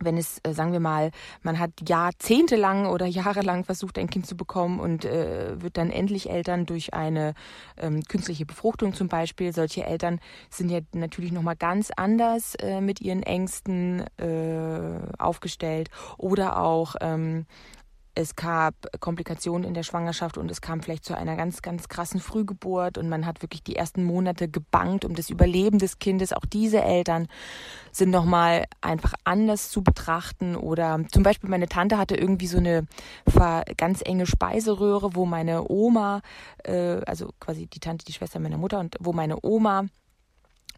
wenn 0.00 0.16
es, 0.16 0.38
äh, 0.42 0.52
sagen 0.52 0.72
wir 0.72 0.80
mal, 0.80 1.10
man 1.42 1.58
hat 1.58 1.70
jahrzehntelang 1.88 2.86
oder 2.86 3.06
jahrelang 3.06 3.64
versucht, 3.64 3.98
ein 3.98 4.10
Kind 4.10 4.26
zu 4.26 4.36
bekommen 4.36 4.80
und 4.80 5.04
äh, 5.04 5.60
wird 5.60 5.76
dann 5.76 5.90
endlich 5.90 6.30
Eltern 6.30 6.66
durch 6.66 6.94
eine 6.94 7.34
ähm, 7.76 8.02
künstliche 8.04 8.46
Befruchtung 8.46 8.94
zum 8.94 9.08
Beispiel. 9.08 9.52
Solche 9.52 9.84
Eltern 9.84 10.20
sind 10.50 10.70
ja 10.70 10.80
natürlich 10.92 11.32
nochmal 11.32 11.56
ganz 11.56 11.90
anders 11.96 12.54
äh, 12.56 12.80
mit 12.80 13.00
ihren 13.00 13.22
Ängsten 13.22 14.04
äh, 14.18 14.98
aufgestellt. 15.18 15.90
Oder 16.18 16.58
auch 16.58 16.96
ähm, 17.00 17.46
es 18.14 18.36
gab 18.36 18.74
Komplikationen 19.00 19.66
in 19.66 19.74
der 19.74 19.82
Schwangerschaft 19.82 20.38
und 20.38 20.50
es 20.50 20.60
kam 20.60 20.82
vielleicht 20.82 21.04
zu 21.04 21.16
einer 21.16 21.36
ganz, 21.36 21.62
ganz 21.62 21.88
krassen 21.88 22.20
Frühgeburt 22.20 22.96
und 22.96 23.08
man 23.08 23.26
hat 23.26 23.42
wirklich 23.42 23.64
die 23.64 23.74
ersten 23.74 24.04
Monate 24.04 24.48
gebankt 24.48 25.04
um 25.04 25.14
das 25.14 25.30
Überleben 25.30 25.78
des 25.78 25.98
Kindes. 25.98 26.32
Auch 26.32 26.44
diese 26.44 26.80
Eltern 26.80 27.26
sind 27.90 28.10
nochmal 28.10 28.66
einfach 28.80 29.14
anders 29.24 29.70
zu 29.70 29.82
betrachten 29.82 30.54
oder 30.54 31.00
zum 31.10 31.24
Beispiel 31.24 31.50
meine 31.50 31.68
Tante 31.68 31.98
hatte 31.98 32.16
irgendwie 32.16 32.46
so 32.46 32.58
eine 32.58 32.86
ganz 33.76 34.00
enge 34.04 34.26
Speiseröhre, 34.26 35.14
wo 35.14 35.26
meine 35.26 35.68
Oma, 35.68 36.20
äh, 36.62 37.00
also 37.06 37.30
quasi 37.40 37.66
die 37.66 37.80
Tante, 37.80 38.04
die 38.04 38.12
Schwester 38.12 38.38
meiner 38.38 38.58
Mutter 38.58 38.78
und 38.78 38.96
wo 39.00 39.12
meine 39.12 39.38
Oma 39.42 39.86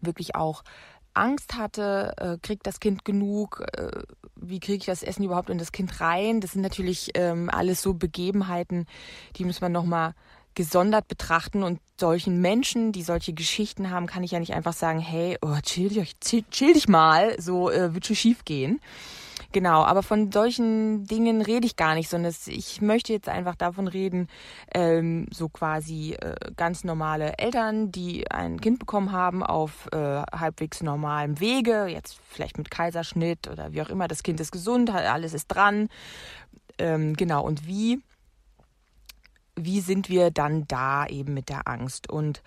wirklich 0.00 0.34
auch 0.34 0.62
Angst 1.16 1.54
hatte, 1.54 2.14
äh, 2.18 2.38
kriegt 2.40 2.66
das 2.66 2.80
Kind 2.80 3.04
genug, 3.04 3.64
äh, 3.76 4.02
wie 4.36 4.60
kriege 4.60 4.78
ich 4.78 4.86
das 4.86 5.02
Essen 5.02 5.24
überhaupt 5.24 5.50
in 5.50 5.58
das 5.58 5.72
Kind 5.72 6.00
rein? 6.00 6.40
Das 6.40 6.52
sind 6.52 6.62
natürlich 6.62 7.10
ähm, 7.14 7.50
alles 7.50 7.82
so 7.82 7.94
Begebenheiten, 7.94 8.86
die 9.36 9.44
muss 9.44 9.60
man 9.60 9.72
nochmal 9.72 10.14
gesondert 10.54 11.08
betrachten 11.08 11.62
und 11.62 11.80
solchen 12.00 12.40
Menschen, 12.40 12.92
die 12.92 13.02
solche 13.02 13.32
Geschichten 13.32 13.90
haben, 13.90 14.06
kann 14.06 14.24
ich 14.24 14.32
ja 14.32 14.40
nicht 14.40 14.54
einfach 14.54 14.72
sagen, 14.72 14.98
hey, 14.98 15.36
oh, 15.42 15.56
chill, 15.62 16.06
chill, 16.20 16.44
chill 16.50 16.72
dich 16.72 16.88
mal, 16.88 17.40
so 17.40 17.70
äh, 17.70 17.94
wird 17.94 18.06
schon 18.06 18.16
schief 18.16 18.44
gehen. 18.44 18.80
Genau, 19.56 19.84
aber 19.84 20.02
von 20.02 20.30
solchen 20.32 21.06
Dingen 21.06 21.40
rede 21.40 21.64
ich 21.64 21.76
gar 21.76 21.94
nicht, 21.94 22.10
sondern 22.10 22.34
ich 22.44 22.82
möchte 22.82 23.14
jetzt 23.14 23.30
einfach 23.30 23.54
davon 23.54 23.88
reden, 23.88 24.28
ähm, 24.74 25.28
so 25.32 25.48
quasi 25.48 26.12
äh, 26.12 26.34
ganz 26.58 26.84
normale 26.84 27.38
Eltern, 27.38 27.90
die 27.90 28.30
ein 28.30 28.60
Kind 28.60 28.80
bekommen 28.80 29.12
haben 29.12 29.42
auf 29.42 29.88
äh, 29.92 29.96
halbwegs 30.30 30.82
normalem 30.82 31.40
Wege, 31.40 31.86
jetzt 31.86 32.20
vielleicht 32.28 32.58
mit 32.58 32.70
Kaiserschnitt 32.70 33.48
oder 33.48 33.72
wie 33.72 33.80
auch 33.80 33.88
immer, 33.88 34.08
das 34.08 34.22
Kind 34.22 34.40
ist 34.40 34.52
gesund, 34.52 34.90
alles 34.90 35.32
ist 35.32 35.46
dran. 35.46 35.88
Ähm, 36.76 37.16
genau, 37.16 37.42
und 37.42 37.66
wie, 37.66 38.02
wie 39.54 39.80
sind 39.80 40.10
wir 40.10 40.30
dann 40.30 40.68
da 40.68 41.06
eben 41.06 41.32
mit 41.32 41.48
der 41.48 41.66
Angst? 41.66 42.10
Und 42.10 42.42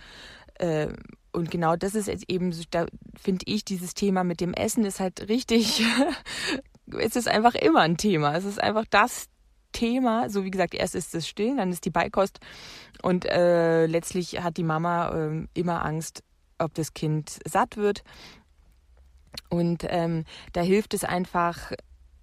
äh, 0.59 0.89
und 1.31 1.51
genau 1.51 1.75
das 1.75 1.93
ist 1.93 2.07
jetzt 2.07 2.25
eben, 2.27 2.53
da 2.71 2.87
finde 3.15 3.45
ich, 3.47 3.63
dieses 3.63 3.93
Thema 3.93 4.23
mit 4.23 4.41
dem 4.41 4.53
Essen 4.53 4.83
ist 4.83 4.99
halt 4.99 5.29
richtig 5.29 5.83
es 6.97 7.15
ist 7.15 7.27
einfach 7.27 7.55
immer 7.55 7.81
ein 7.81 7.97
Thema. 7.97 8.35
Es 8.35 8.45
ist 8.45 8.61
einfach 8.61 8.85
das 8.89 9.27
Thema. 9.71 10.29
So 10.29 10.43
wie 10.43 10.51
gesagt, 10.51 10.73
erst 10.73 10.95
ist 10.95 11.13
es 11.15 11.27
Stillen, 11.27 11.57
dann 11.57 11.71
ist 11.71 11.85
die 11.85 11.91
Beikost 11.91 12.39
und 13.01 13.25
äh, 13.25 13.85
letztlich 13.85 14.41
hat 14.41 14.57
die 14.57 14.63
Mama 14.63 15.09
äh, 15.09 15.47
immer 15.53 15.85
Angst, 15.85 16.23
ob 16.57 16.73
das 16.73 16.93
Kind 16.93 17.39
satt 17.47 17.77
wird. 17.77 18.03
Und 19.49 19.85
ähm, 19.87 20.25
da 20.53 20.61
hilft 20.61 20.93
es 20.93 21.03
einfach, 21.03 21.71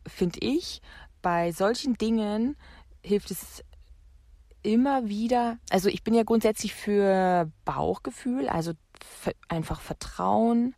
finde 0.07 0.39
ich, 0.41 0.83
bei 1.23 1.53
solchen 1.53 1.95
Dingen 1.95 2.57
hilft 3.03 3.31
es 3.31 3.63
immer 4.63 5.09
wieder, 5.09 5.59
also 5.71 5.89
ich 5.89 6.03
bin 6.03 6.13
ja 6.13 6.25
grundsätzlich 6.25 6.75
für 6.75 7.51
Bauchgefühl, 7.65 8.49
also 8.49 8.73
einfach 9.49 9.81
Vertrauen 9.81 10.75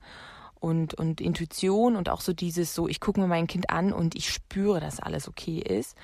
und, 0.61 0.95
und 0.95 1.21
Intuition 1.21 1.97
und 1.97 2.09
auch 2.09 2.21
so 2.21 2.33
dieses 2.33 2.75
so, 2.75 2.89
ich 2.89 3.01
gucke 3.01 3.21
mir 3.21 3.27
mein 3.27 3.47
Kind 3.47 3.71
an 3.71 3.93
und 3.93 4.15
ich 4.15 4.31
spüre, 4.31 4.81
dass 4.81 5.01
alles 5.01 5.29
okay 5.29 5.59
ist. 5.59 5.97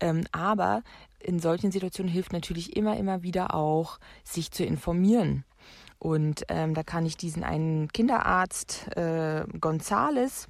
Ähm, 0.00 0.24
aber 0.32 0.82
in 1.20 1.38
solchen 1.38 1.72
Situationen 1.72 2.12
hilft 2.12 2.32
natürlich 2.32 2.76
immer, 2.76 2.96
immer 2.96 3.22
wieder 3.22 3.54
auch, 3.54 3.98
sich 4.24 4.50
zu 4.50 4.64
informieren. 4.64 5.44
Und 5.98 6.44
ähm, 6.48 6.74
da 6.74 6.82
kann 6.82 7.06
ich 7.06 7.16
diesen 7.16 7.42
einen 7.42 7.88
Kinderarzt, 7.88 8.88
äh, 8.96 9.44
Gonzales, 9.60 10.48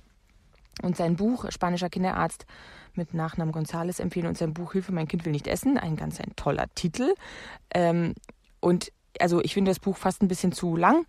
und 0.83 0.97
sein 0.97 1.17
Buch, 1.17 1.47
spanischer 1.51 1.89
Kinderarzt 1.89 2.47
mit 2.95 3.15
Nachnamen 3.15 3.53
Gonzales, 3.53 4.01
empfehlen 4.01 4.27
und 4.27 4.39
sein 4.39 4.55
Buch 4.55 4.73
Hilfe, 4.73 4.93
mein 4.93 5.09
Kind 5.09 5.25
will 5.25 5.33
nicht 5.33 5.49
essen. 5.49 5.79
Ein 5.79 5.97
ganz 5.97 6.21
ein 6.21 6.35
toller 6.37 6.67
Titel. 6.75 7.15
Ähm, 7.73 8.15
und 8.61 8.93
also 9.21 9.41
ich 9.41 9.55
finde 9.55 9.71
das 9.71 9.81
Buch 9.81 9.97
fast 9.97 10.23
ein 10.23 10.29
bisschen 10.29 10.53
zu 10.53 10.77
lang 10.77 11.07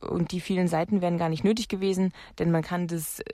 und 0.00 0.32
die 0.32 0.40
vielen 0.40 0.68
Seiten 0.68 1.00
wären 1.00 1.18
gar 1.18 1.28
nicht 1.28 1.44
nötig 1.44 1.68
gewesen, 1.68 2.12
denn 2.38 2.50
man 2.50 2.62
kann 2.62 2.86
das, 2.86 3.20
äh, 3.20 3.24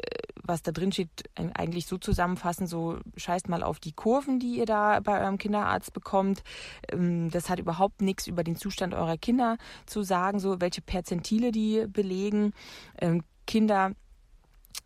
was 0.42 0.62
da 0.62 0.72
drin 0.72 0.92
steht, 0.92 1.10
eigentlich 1.54 1.86
so 1.86 1.98
zusammenfassen, 1.98 2.66
so 2.66 2.98
scheißt 3.16 3.48
mal 3.48 3.62
auf 3.62 3.78
die 3.78 3.92
Kurven, 3.92 4.38
die 4.38 4.58
ihr 4.58 4.66
da 4.66 5.00
bei 5.00 5.20
eurem 5.20 5.38
Kinderarzt 5.38 5.92
bekommt. 5.92 6.42
Ähm, 6.90 7.30
das 7.30 7.48
hat 7.48 7.58
überhaupt 7.58 8.02
nichts 8.02 8.26
über 8.26 8.44
den 8.44 8.56
Zustand 8.56 8.94
eurer 8.94 9.18
Kinder 9.18 9.56
zu 9.86 10.02
sagen, 10.02 10.38
so 10.38 10.60
welche 10.60 10.82
Perzentile 10.82 11.52
die 11.52 11.86
belegen. 11.88 12.52
Ähm, 13.00 13.22
Kinder 13.46 13.92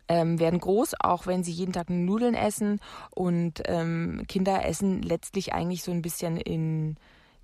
ähm, 0.07 0.39
werden 0.39 0.59
groß, 0.59 0.95
auch 0.99 1.27
wenn 1.27 1.43
sie 1.43 1.51
jeden 1.51 1.73
Tag 1.73 1.89
Nudeln 1.89 2.33
essen 2.33 2.79
und 3.11 3.61
ähm, 3.65 4.23
Kinder 4.27 4.65
essen 4.65 5.01
letztlich 5.01 5.53
eigentlich 5.53 5.83
so 5.83 5.91
ein 5.91 6.01
bisschen 6.01 6.37
in 6.37 6.97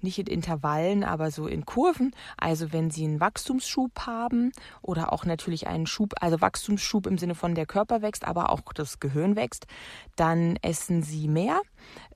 nicht 0.03 0.19
in 0.19 0.27
Intervallen, 0.27 1.03
aber 1.03 1.31
so 1.31 1.47
in 1.47 1.65
Kurven. 1.65 2.13
Also 2.37 2.71
wenn 2.73 2.91
sie 2.91 3.05
einen 3.05 3.19
Wachstumsschub 3.19 4.01
haben 4.01 4.51
oder 4.81 5.13
auch 5.13 5.25
natürlich 5.25 5.67
einen 5.67 5.87
Schub, 5.87 6.13
also 6.19 6.41
Wachstumsschub 6.41 7.07
im 7.07 7.17
Sinne 7.17 7.35
von 7.35 7.55
der 7.55 7.65
Körper 7.65 8.01
wächst, 8.01 8.25
aber 8.25 8.49
auch 8.49 8.61
das 8.73 8.99
Gehirn 8.99 9.35
wächst, 9.35 9.67
dann 10.15 10.57
essen 10.61 11.03
sie 11.03 11.27
mehr. 11.27 11.61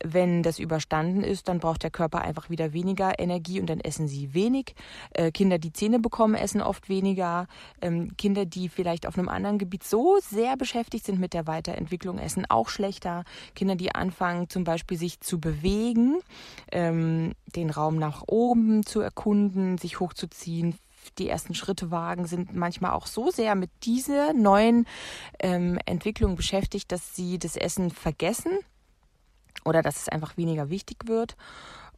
Wenn 0.03 0.43
das 0.43 0.59
überstanden 0.59 1.23
ist, 1.23 1.47
dann 1.47 1.59
braucht 1.59 1.83
der 1.83 1.91
Körper 1.91 2.21
einfach 2.21 2.49
wieder 2.49 2.73
weniger 2.73 3.19
Energie 3.19 3.59
und 3.59 3.69
dann 3.69 3.79
essen 3.79 4.07
sie 4.07 4.33
wenig. 4.33 4.75
Äh, 5.11 5.31
Kinder, 5.31 5.57
die 5.57 5.73
Zähne 5.73 5.99
bekommen, 5.99 6.35
essen 6.35 6.61
oft 6.61 6.89
weniger. 6.89 7.47
Ähm, 7.81 8.15
Kinder, 8.17 8.45
die 8.45 8.69
vielleicht 8.69 9.07
auf 9.07 9.17
einem 9.17 9.29
anderen 9.29 9.57
Gebiet 9.57 9.83
so 9.83 10.17
sehr 10.21 10.57
beschäftigt 10.57 11.05
sind 11.05 11.19
mit 11.19 11.33
der 11.33 11.47
Weiterentwicklung, 11.47 12.19
essen 12.19 12.45
auch 12.49 12.69
schlechter. 12.69 13.23
Kinder, 13.55 13.75
die 13.75 13.93
anfangen 13.93 14.49
zum 14.49 14.63
Beispiel 14.63 14.97
sich 14.97 15.19
zu 15.21 15.39
bewegen, 15.39 16.19
ähm, 16.71 17.33
den 17.55 17.69
Raum 17.69 17.97
nach 17.97 18.23
oben 18.27 18.85
zu 18.85 19.01
erkunden, 19.01 19.77
sich 19.77 19.99
hochzuziehen, 19.99 20.75
die 21.17 21.29
ersten 21.29 21.55
Schritte 21.55 21.91
wagen, 21.91 22.25
sind 22.25 22.55
manchmal 22.55 22.91
auch 22.91 23.07
so 23.07 23.31
sehr 23.31 23.55
mit 23.55 23.71
dieser 23.83 24.33
neuen 24.33 24.85
ähm, 25.39 25.79
Entwicklung 25.85 26.35
beschäftigt, 26.35 26.91
dass 26.91 27.15
sie 27.15 27.39
das 27.39 27.55
Essen 27.55 27.89
vergessen 27.91 28.59
oder 29.65 29.81
dass 29.81 29.97
es 29.97 30.09
einfach 30.09 30.37
weniger 30.37 30.69
wichtig 30.69 31.07
wird. 31.07 31.35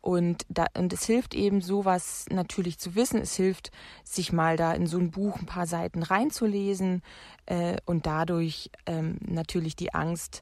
Und, 0.02 0.46
da, 0.48 0.66
und 0.78 0.94
es 0.94 1.06
hilft 1.06 1.34
eben 1.34 1.62
sowas 1.62 2.26
natürlich 2.30 2.80
zu 2.80 2.96
wissen. 2.96 3.20
Es 3.20 3.36
hilft, 3.36 3.72
sich 4.04 4.32
mal 4.32 4.56
da 4.56 4.74
in 4.74 4.88
so 4.88 4.98
ein 4.98 5.12
Buch 5.12 5.38
ein 5.38 5.46
paar 5.46 5.68
Seiten 5.68 6.04
reinzulesen 6.04 7.02
äh, 7.46 7.78
und 7.86 8.06
dadurch 8.06 8.72
ähm, 8.86 9.18
natürlich 9.22 9.76
die 9.76 9.94
Angst 9.94 10.42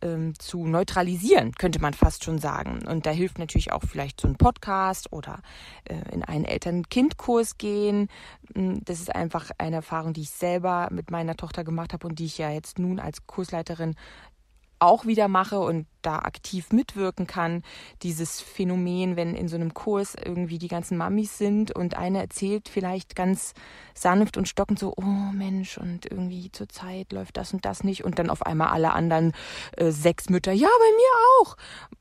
ähm, 0.00 0.38
zu 0.38 0.66
neutralisieren, 0.66 1.52
könnte 1.52 1.80
man 1.80 1.92
fast 1.92 2.24
schon 2.24 2.38
sagen. 2.38 2.86
Und 2.86 3.06
da 3.06 3.10
hilft 3.10 3.38
natürlich 3.38 3.72
auch 3.72 3.82
vielleicht 3.82 4.20
so 4.20 4.28
ein 4.28 4.36
Podcast 4.36 5.12
oder 5.12 5.40
äh, 5.84 5.96
in 6.12 6.22
einen 6.22 6.44
Eltern-Kind-Kurs 6.44 7.58
gehen. 7.58 8.08
Hm, 8.54 8.84
das 8.84 9.00
ist 9.00 9.14
einfach 9.14 9.50
eine 9.58 9.76
Erfahrung, 9.76 10.12
die 10.12 10.22
ich 10.22 10.30
selber 10.30 10.88
mit 10.92 11.10
meiner 11.10 11.36
Tochter 11.36 11.64
gemacht 11.64 11.92
habe 11.92 12.06
und 12.06 12.18
die 12.18 12.26
ich 12.26 12.38
ja 12.38 12.50
jetzt 12.50 12.78
nun 12.78 13.00
als 13.00 13.26
Kursleiterin 13.26 13.96
auch 14.78 15.06
wieder 15.06 15.28
mache 15.28 15.60
und 15.60 15.86
da 16.02 16.20
aktiv 16.20 16.72
mitwirken 16.72 17.26
kann. 17.26 17.62
Dieses 18.02 18.40
Phänomen, 18.40 19.16
wenn 19.16 19.34
in 19.34 19.48
so 19.48 19.56
einem 19.56 19.74
Kurs 19.74 20.14
irgendwie 20.14 20.58
die 20.58 20.68
ganzen 20.68 20.96
Mamis 20.96 21.38
sind 21.38 21.72
und 21.72 21.96
eine 21.96 22.20
erzählt 22.20 22.68
vielleicht 22.68 23.16
ganz 23.16 23.54
sanft 23.94 24.36
und 24.36 24.48
stockend 24.48 24.78
so, 24.78 24.94
oh 24.96 25.32
Mensch, 25.32 25.76
und 25.78 26.06
irgendwie 26.06 26.50
zur 26.52 26.68
Zeit 26.68 27.12
läuft 27.12 27.36
das 27.36 27.52
und 27.52 27.64
das 27.64 27.84
nicht 27.84 28.04
und 28.04 28.18
dann 28.18 28.30
auf 28.30 28.46
einmal 28.46 28.68
alle 28.68 28.92
anderen 28.92 29.32
äh, 29.76 29.90
sechs 29.90 30.30
Mütter, 30.30 30.52
ja, 30.52 30.68
bei 30.68 30.96
mir 30.96 31.40
auch. 31.40 31.56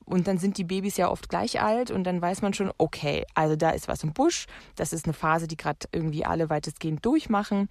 Und 0.08 0.28
dann 0.28 0.38
sind 0.38 0.58
die 0.58 0.64
Babys 0.64 0.96
ja 0.96 1.10
oft 1.10 1.28
gleich 1.28 1.62
alt 1.62 1.92
und 1.92 2.06
dann 2.06 2.22
weiß 2.22 2.42
man 2.42 2.54
schon, 2.54 2.72
okay, 2.78 3.26
also 3.34 3.58
da 3.58 3.72
ist 3.72 3.90
was 3.90 4.04
im 4.04 4.14
Busch. 4.14 4.48
Das 4.78 4.94
ist 4.94 5.06
eine 5.06 5.14
Phase, 5.14 5.48
die 5.48 5.58
gerade 5.58 5.80
irgendwie 5.92 6.26
alle 6.26 6.50
weitestgehend 6.50 7.06
durchmachen 7.06 7.68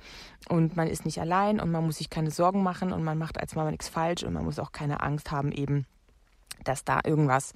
und 0.50 0.76
man 0.76 0.86
ist 0.86 1.06
nicht 1.06 1.18
allein 1.18 1.60
und 1.60 1.70
man 1.70 1.84
muss 1.84 1.96
sich 1.96 2.10
keine 2.10 2.30
Sorgen 2.30 2.62
machen 2.62 2.92
und 2.92 3.02
man 3.02 3.16
macht 3.16 3.40
als 3.40 3.54
Mama 3.54 3.70
nichts 3.70 3.88
falsch 3.88 4.22
und 4.22 4.34
man 4.34 4.44
muss 4.44 4.58
auch 4.58 4.70
keine 4.70 5.02
Angst 5.02 5.30
haben 5.30 5.50
eben, 5.50 5.86
dass 6.62 6.84
da 6.84 7.00
irgendwas, 7.04 7.54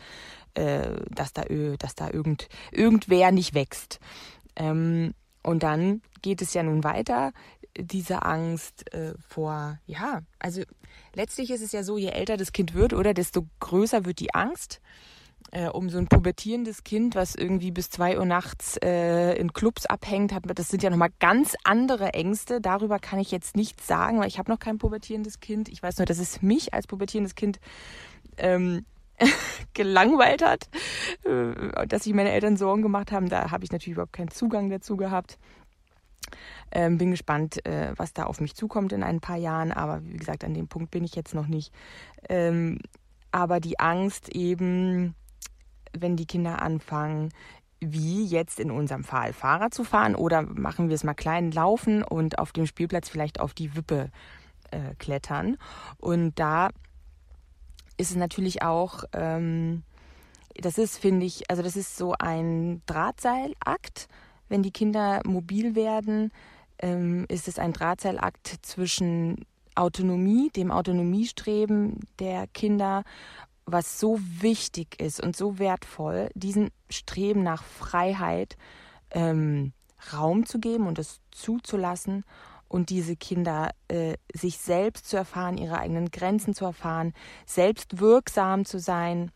äh, 0.54 0.96
dass 1.10 1.34
da, 1.34 1.42
dass 1.78 1.94
da 1.94 2.08
irgend, 2.10 2.48
irgendwer 2.72 3.32
nicht 3.32 3.52
wächst. 3.52 4.00
Ähm, 4.56 5.12
und 5.42 5.62
dann 5.62 6.00
geht 6.22 6.40
es 6.40 6.54
ja 6.54 6.62
nun 6.62 6.84
weiter, 6.84 7.32
diese 7.76 8.22
Angst 8.24 8.92
äh, 8.94 9.14
vor, 9.28 9.78
ja, 9.86 10.22
also 10.38 10.62
letztlich 11.14 11.50
ist 11.50 11.62
es 11.62 11.72
ja 11.72 11.82
so, 11.82 11.98
je 11.98 12.08
älter 12.08 12.36
das 12.36 12.52
Kind 12.52 12.74
wird, 12.74 12.92
oder 12.92 13.14
desto 13.14 13.46
größer 13.60 14.04
wird 14.04 14.20
die 14.20 14.34
Angst. 14.34 14.80
Äh, 15.52 15.68
um 15.68 15.88
so 15.88 15.98
ein 15.98 16.06
pubertierendes 16.06 16.84
Kind, 16.84 17.16
was 17.16 17.34
irgendwie 17.34 17.72
bis 17.72 17.90
zwei 17.90 18.18
Uhr 18.18 18.24
nachts 18.24 18.76
äh, 18.84 19.32
in 19.32 19.52
Clubs 19.52 19.84
abhängt, 19.84 20.32
hat, 20.32 20.44
das 20.54 20.68
sind 20.68 20.82
ja 20.82 20.90
nochmal 20.90 21.10
ganz 21.18 21.56
andere 21.64 22.14
Ängste. 22.14 22.60
Darüber 22.60 23.00
kann 23.00 23.18
ich 23.18 23.32
jetzt 23.32 23.56
nichts 23.56 23.86
sagen, 23.86 24.20
weil 24.20 24.28
ich 24.28 24.38
habe 24.38 24.50
noch 24.50 24.60
kein 24.60 24.78
pubertierendes 24.78 25.40
Kind. 25.40 25.68
Ich 25.68 25.82
weiß 25.82 25.98
nur, 25.98 26.06
dass 26.06 26.18
es 26.18 26.40
mich 26.40 26.72
als 26.72 26.86
pubertierendes 26.86 27.34
Kind 27.34 27.58
ähm, 28.36 28.84
gelangweilt 29.74 30.44
hat, 30.44 30.68
äh, 31.24 31.86
dass 31.86 32.04
sich 32.04 32.14
meine 32.14 32.30
Eltern 32.30 32.56
Sorgen 32.56 32.82
gemacht 32.82 33.10
haben. 33.10 33.28
Da 33.28 33.50
habe 33.50 33.64
ich 33.64 33.72
natürlich 33.72 33.94
überhaupt 33.94 34.12
keinen 34.12 34.30
Zugang 34.30 34.70
dazu 34.70 34.96
gehabt. 34.96 35.38
Ähm, 36.70 36.98
bin 36.98 37.10
gespannt, 37.10 37.64
äh, 37.66 37.92
was 37.96 38.12
da 38.12 38.24
auf 38.24 38.40
mich 38.40 38.54
zukommt 38.54 38.92
in 38.92 39.02
ein 39.02 39.20
paar 39.20 39.36
Jahren. 39.36 39.72
Aber 39.72 40.02
wie 40.04 40.16
gesagt, 40.16 40.44
an 40.44 40.54
dem 40.54 40.68
Punkt 40.68 40.90
bin 40.90 41.04
ich 41.04 41.14
jetzt 41.14 41.34
noch 41.34 41.46
nicht. 41.46 41.72
Ähm, 42.28 42.78
aber 43.32 43.60
die 43.60 43.78
Angst 43.78 44.28
eben, 44.30 45.14
wenn 45.92 46.16
die 46.16 46.26
Kinder 46.26 46.62
anfangen, 46.62 47.30
wie 47.80 48.24
jetzt 48.26 48.60
in 48.60 48.70
unserem 48.70 49.04
Fall 49.04 49.32
Fahrrad 49.32 49.72
zu 49.72 49.84
fahren 49.84 50.14
oder 50.14 50.42
machen 50.42 50.88
wir 50.88 50.94
es 50.94 51.04
mal 51.04 51.14
klein 51.14 51.50
laufen 51.50 52.02
und 52.02 52.38
auf 52.38 52.52
dem 52.52 52.66
Spielplatz 52.66 53.08
vielleicht 53.08 53.40
auf 53.40 53.54
die 53.54 53.74
Wippe 53.74 54.10
äh, 54.70 54.94
klettern. 54.98 55.56
Und 55.98 56.38
da 56.38 56.68
ist 57.96 58.10
es 58.10 58.16
natürlich 58.16 58.62
auch, 58.62 59.04
ähm, 59.12 59.82
das 60.54 60.78
ist, 60.78 60.98
finde 60.98 61.24
ich, 61.24 61.50
also 61.50 61.62
das 61.62 61.76
ist 61.76 61.96
so 61.96 62.14
ein 62.18 62.82
Drahtseilakt. 62.86 64.08
Wenn 64.50 64.64
die 64.64 64.72
Kinder 64.72 65.20
mobil 65.24 65.76
werden, 65.76 66.32
ähm, 66.80 67.24
ist 67.28 67.46
es 67.46 67.58
ein 67.58 67.72
Drahtseilakt 67.72 68.58
zwischen 68.62 69.46
Autonomie, 69.76 70.50
dem 70.50 70.72
Autonomiestreben 70.72 72.00
der 72.18 72.48
Kinder, 72.48 73.04
was 73.64 74.00
so 74.00 74.18
wichtig 74.40 75.00
ist 75.00 75.22
und 75.22 75.36
so 75.36 75.60
wertvoll, 75.60 76.30
diesen 76.34 76.70
Streben 76.90 77.44
nach 77.44 77.62
Freiheit 77.62 78.56
ähm, 79.12 79.72
Raum 80.12 80.44
zu 80.46 80.58
geben 80.58 80.88
und 80.88 80.98
es 80.98 81.20
zuzulassen 81.30 82.24
und 82.66 82.90
diese 82.90 83.14
Kinder 83.14 83.70
äh, 83.86 84.16
sich 84.34 84.58
selbst 84.58 85.08
zu 85.08 85.16
erfahren, 85.16 85.58
ihre 85.58 85.78
eigenen 85.78 86.10
Grenzen 86.10 86.54
zu 86.54 86.64
erfahren, 86.64 87.12
selbst 87.46 88.00
wirksam 88.00 88.64
zu 88.64 88.80
sein. 88.80 89.30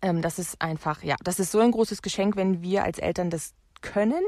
Ähm, 0.00 0.22
das 0.22 0.38
ist 0.38 0.62
einfach, 0.62 1.02
ja, 1.02 1.16
das 1.24 1.40
ist 1.40 1.50
so 1.50 1.58
ein 1.58 1.72
großes 1.72 2.02
Geschenk, 2.02 2.36
wenn 2.36 2.62
wir 2.62 2.84
als 2.84 2.98
Eltern 2.98 3.30
das 3.30 3.54
können 3.82 4.22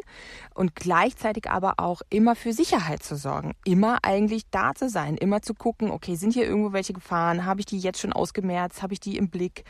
und 0.55 0.75
gleichzeitig 0.75 1.51
aber 1.51 1.75
auch 1.79 2.03
immer 2.11 2.35
für 2.35 2.53
Sicherheit 2.53 3.03
zu 3.03 3.17
sorgen, 3.17 3.53
immer 3.65 3.99
eigentlich 4.03 4.49
da 4.51 4.75
zu 4.75 4.89
sein, 4.89 5.17
immer 5.17 5.43
zu 5.43 5.55
gucken, 5.55 5.91
okay, 5.91 6.17
sind 6.17 6.35
hier 6.35 6.47
irgendwo 6.47 6.73
welche 6.73 6.93
Gefahren, 6.93 7.45
habe 7.45 7.61
ich 7.61 7.67
die 7.67 7.79
jetzt 7.79 8.01
schon 8.01 8.13
ausgemerzt, 8.13 8.83
habe 8.83 8.93
ich 8.93 9.01
die 9.01 9.17
im 9.17 9.31
Blick, 9.31 9.65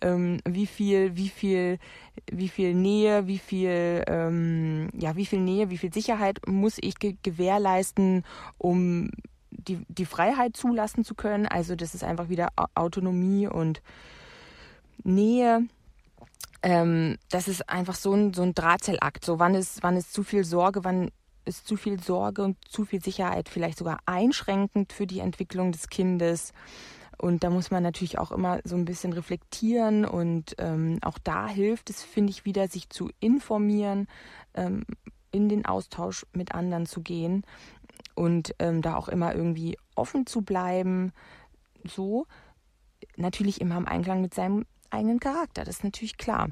ähm, 0.00 0.40
wie 0.46 0.66
viel, 0.66 1.16
wie 1.16 1.28
viel, 1.28 1.78
wie 2.30 2.48
viel 2.48 2.74
Nähe, 2.74 3.26
wie 3.26 3.38
viel, 3.38 4.04
ähm, 4.06 4.88
ja, 4.94 5.16
wie 5.16 5.26
viel 5.26 5.40
Nähe, 5.40 5.70
wie 5.70 5.78
viel 5.78 5.92
Sicherheit 5.92 6.40
muss 6.46 6.78
ich 6.80 6.98
ge 6.98 7.16
gewährleisten, 7.22 8.24
um 8.58 9.10
die, 9.50 9.84
die 9.88 10.06
Freiheit 10.06 10.56
zulassen 10.56 11.04
zu 11.04 11.14
können. 11.14 11.46
Also 11.46 11.76
das 11.76 11.94
ist 11.94 12.04
einfach 12.04 12.28
wieder 12.28 12.48
Autonomie 12.74 13.46
und 13.46 13.82
Nähe 15.02 15.66
ähm, 16.62 17.16
das 17.30 17.48
ist 17.48 17.68
einfach 17.68 17.94
so 17.94 18.12
ein, 18.12 18.34
so 18.34 18.42
ein 18.42 18.54
Drahtseilakt. 18.54 19.24
So, 19.24 19.38
wann 19.38 19.54
ist, 19.54 19.82
wann 19.82 19.96
ist 19.96 20.12
zu 20.12 20.22
viel 20.22 20.44
Sorge, 20.44 20.84
wann 20.84 21.10
ist 21.44 21.66
zu 21.66 21.76
viel 21.76 22.00
Sorge 22.02 22.42
und 22.42 22.56
zu 22.68 22.84
viel 22.84 23.02
Sicherheit 23.02 23.48
vielleicht 23.48 23.78
sogar 23.78 23.98
einschränkend 24.06 24.92
für 24.92 25.06
die 25.06 25.20
Entwicklung 25.20 25.72
des 25.72 25.88
Kindes. 25.88 26.52
Und 27.18 27.44
da 27.44 27.50
muss 27.50 27.70
man 27.70 27.82
natürlich 27.82 28.18
auch 28.18 28.32
immer 28.32 28.60
so 28.64 28.76
ein 28.76 28.86
bisschen 28.86 29.12
reflektieren 29.12 30.06
und 30.06 30.54
ähm, 30.58 30.98
auch 31.02 31.18
da 31.18 31.46
hilft 31.46 31.90
es, 31.90 32.02
finde 32.02 32.30
ich, 32.30 32.46
wieder, 32.46 32.68
sich 32.68 32.88
zu 32.88 33.10
informieren, 33.20 34.06
ähm, 34.54 34.84
in 35.30 35.48
den 35.50 35.66
Austausch 35.66 36.24
mit 36.32 36.54
anderen 36.54 36.86
zu 36.86 37.02
gehen 37.02 37.44
und 38.14 38.54
ähm, 38.58 38.80
da 38.80 38.96
auch 38.96 39.08
immer 39.08 39.34
irgendwie 39.34 39.76
offen 39.94 40.26
zu 40.26 40.40
bleiben. 40.42 41.12
So 41.84 42.26
natürlich 43.16 43.60
immer 43.60 43.76
im 43.76 43.86
Einklang 43.86 44.22
mit 44.22 44.34
seinem 44.34 44.64
eigenen 44.90 45.20
Charakter, 45.20 45.64
das 45.64 45.76
ist 45.76 45.84
natürlich 45.84 46.16
klar. 46.16 46.50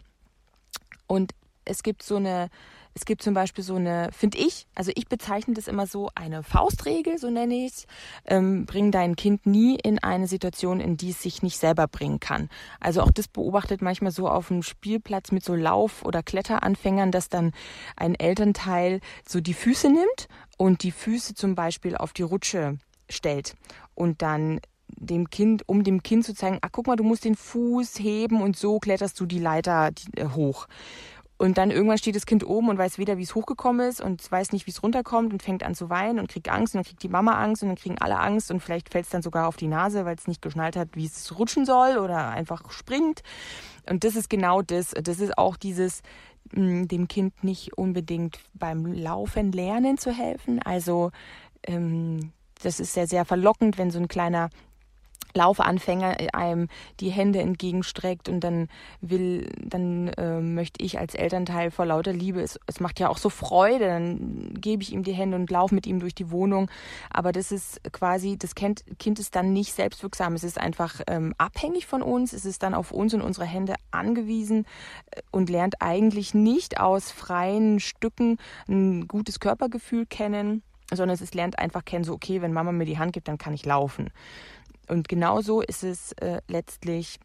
Und 1.06 1.32
es 1.64 1.82
gibt 1.82 2.02
so 2.02 2.16
eine, 2.16 2.50
es 2.94 3.04
gibt 3.04 3.22
zum 3.22 3.34
Beispiel 3.34 3.62
so 3.62 3.76
eine, 3.76 4.10
finde 4.12 4.38
ich, 4.38 4.66
also 4.74 4.90
ich 4.94 5.06
bezeichne 5.06 5.54
das 5.54 5.68
immer 5.68 5.86
so 5.86 6.10
eine 6.14 6.42
Faustregel, 6.42 7.18
so 7.18 7.30
nenne 7.30 7.54
ich 7.66 7.72
es. 7.72 7.86
Ähm, 8.24 8.66
bring 8.66 8.90
dein 8.90 9.14
Kind 9.16 9.46
nie 9.46 9.76
in 9.76 9.98
eine 10.02 10.26
Situation, 10.26 10.80
in 10.80 10.96
die 10.96 11.10
es 11.10 11.22
sich 11.22 11.42
nicht 11.42 11.58
selber 11.58 11.86
bringen 11.86 12.20
kann. 12.20 12.48
Also 12.80 13.02
auch 13.02 13.10
das 13.10 13.28
beobachtet 13.28 13.82
manchmal 13.82 14.10
so 14.10 14.28
auf 14.28 14.48
dem 14.48 14.62
Spielplatz 14.62 15.30
mit 15.30 15.44
so 15.44 15.54
Lauf- 15.54 16.04
oder 16.04 16.22
Kletteranfängern, 16.22 17.12
dass 17.12 17.28
dann 17.28 17.52
ein 17.96 18.14
Elternteil 18.14 19.00
so 19.26 19.40
die 19.40 19.54
Füße 19.54 19.88
nimmt 19.88 20.28
und 20.56 20.82
die 20.82 20.92
Füße 20.92 21.34
zum 21.34 21.54
Beispiel 21.54 21.96
auf 21.96 22.12
die 22.12 22.22
Rutsche 22.22 22.78
stellt 23.08 23.54
und 23.94 24.22
dann 24.22 24.60
dem 24.96 25.30
Kind, 25.30 25.62
um 25.66 25.84
dem 25.84 26.02
Kind 26.02 26.24
zu 26.24 26.34
zeigen, 26.34 26.58
ach 26.62 26.70
guck 26.72 26.86
mal, 26.86 26.96
du 26.96 27.04
musst 27.04 27.24
den 27.24 27.34
Fuß 27.34 27.98
heben 27.98 28.42
und 28.42 28.56
so 28.56 28.78
kletterst 28.78 29.18
du 29.20 29.26
die 29.26 29.38
Leiter 29.38 29.90
äh, 30.16 30.26
hoch. 30.26 30.66
Und 31.40 31.56
dann 31.56 31.70
irgendwann 31.70 31.98
steht 31.98 32.16
das 32.16 32.26
Kind 32.26 32.44
oben 32.44 32.68
und 32.68 32.78
weiß 32.78 32.98
weder, 32.98 33.16
wie 33.16 33.22
es 33.22 33.36
hochgekommen 33.36 33.88
ist 33.88 34.00
und 34.00 34.30
weiß 34.30 34.50
nicht, 34.50 34.66
wie 34.66 34.72
es 34.72 34.82
runterkommt 34.82 35.32
und 35.32 35.40
fängt 35.40 35.62
an 35.62 35.76
zu 35.76 35.88
weinen 35.88 36.18
und 36.18 36.28
kriegt 36.28 36.48
Angst 36.48 36.74
und 36.74 36.78
dann 36.78 36.84
kriegt 36.84 37.02
die 37.04 37.08
Mama 37.08 37.40
Angst 37.40 37.62
und 37.62 37.68
dann 37.68 37.76
kriegen 37.76 37.96
alle 37.98 38.18
Angst 38.18 38.50
und 38.50 38.60
vielleicht 38.60 38.90
fällt 38.90 39.04
es 39.04 39.10
dann 39.12 39.22
sogar 39.22 39.46
auf 39.46 39.56
die 39.56 39.68
Nase, 39.68 40.04
weil 40.04 40.16
es 40.16 40.26
nicht 40.26 40.42
geschnallt 40.42 40.74
hat, 40.74 40.88
wie 40.94 41.06
es 41.06 41.38
rutschen 41.38 41.64
soll 41.64 41.98
oder 41.98 42.30
einfach 42.30 42.72
springt. 42.72 43.22
Und 43.88 44.02
das 44.02 44.16
ist 44.16 44.28
genau 44.28 44.62
das. 44.62 44.90
Das 44.90 45.20
ist 45.20 45.38
auch 45.38 45.56
dieses, 45.56 46.02
hm, 46.52 46.88
dem 46.88 47.06
Kind 47.06 47.44
nicht 47.44 47.78
unbedingt 47.78 48.40
beim 48.54 48.86
Laufen 48.86 49.52
lernen 49.52 49.96
zu 49.96 50.10
helfen. 50.10 50.60
Also 50.60 51.12
ähm, 51.62 52.32
das 52.62 52.80
ist 52.80 52.94
sehr, 52.94 53.06
sehr 53.06 53.24
verlockend, 53.24 53.78
wenn 53.78 53.92
so 53.92 54.00
ein 54.00 54.08
kleiner 54.08 54.50
Laufanfänger 55.34 56.16
einem 56.32 56.68
die 57.00 57.10
Hände 57.10 57.40
entgegenstreckt 57.40 58.28
und 58.28 58.40
dann 58.40 58.68
will, 59.00 59.50
dann 59.62 60.08
äh, 60.08 60.40
möchte 60.40 60.84
ich 60.84 60.98
als 60.98 61.14
Elternteil 61.14 61.70
vor 61.70 61.86
lauter 61.86 62.12
Liebe, 62.12 62.40
es, 62.40 62.58
es 62.66 62.80
macht 62.80 63.00
ja 63.00 63.08
auch 63.08 63.18
so 63.18 63.30
Freude, 63.30 63.86
dann 63.86 64.54
gebe 64.54 64.82
ich 64.82 64.92
ihm 64.92 65.02
die 65.02 65.12
Hände 65.12 65.36
und 65.36 65.50
laufe 65.50 65.74
mit 65.74 65.86
ihm 65.86 66.00
durch 66.00 66.14
die 66.14 66.30
Wohnung. 66.30 66.70
Aber 67.10 67.32
das 67.32 67.52
ist 67.52 67.80
quasi, 67.92 68.36
das 68.36 68.54
kind, 68.54 68.84
kind 68.98 69.18
ist 69.18 69.34
dann 69.34 69.52
nicht 69.52 69.72
selbstwirksam. 69.72 70.34
Es 70.34 70.44
ist 70.44 70.58
einfach 70.58 71.00
ähm, 71.06 71.34
abhängig 71.38 71.86
von 71.86 72.02
uns, 72.02 72.32
es 72.32 72.44
ist 72.44 72.62
dann 72.62 72.74
auf 72.74 72.92
uns 72.92 73.14
und 73.14 73.22
unsere 73.22 73.46
Hände 73.46 73.74
angewiesen 73.90 74.66
äh, 75.10 75.22
und 75.30 75.50
lernt 75.50 75.80
eigentlich 75.80 76.34
nicht 76.34 76.80
aus 76.80 77.10
freien 77.10 77.80
Stücken 77.80 78.38
ein 78.68 79.08
gutes 79.08 79.40
Körpergefühl 79.40 80.06
kennen, 80.06 80.62
sondern 80.92 81.18
es 81.20 81.34
lernt 81.34 81.58
einfach 81.58 81.84
kennen, 81.84 82.04
so 82.04 82.14
okay, 82.14 82.40
wenn 82.40 82.52
Mama 82.52 82.72
mir 82.72 82.86
die 82.86 82.98
Hand 82.98 83.12
gibt, 83.12 83.28
dann 83.28 83.38
kann 83.38 83.54
ich 83.54 83.66
laufen. 83.66 84.10
Und 84.88 85.08
genauso 85.08 85.60
ist 85.60 85.84
es 85.84 86.12
äh, 86.12 86.40
letztlich 86.48 87.18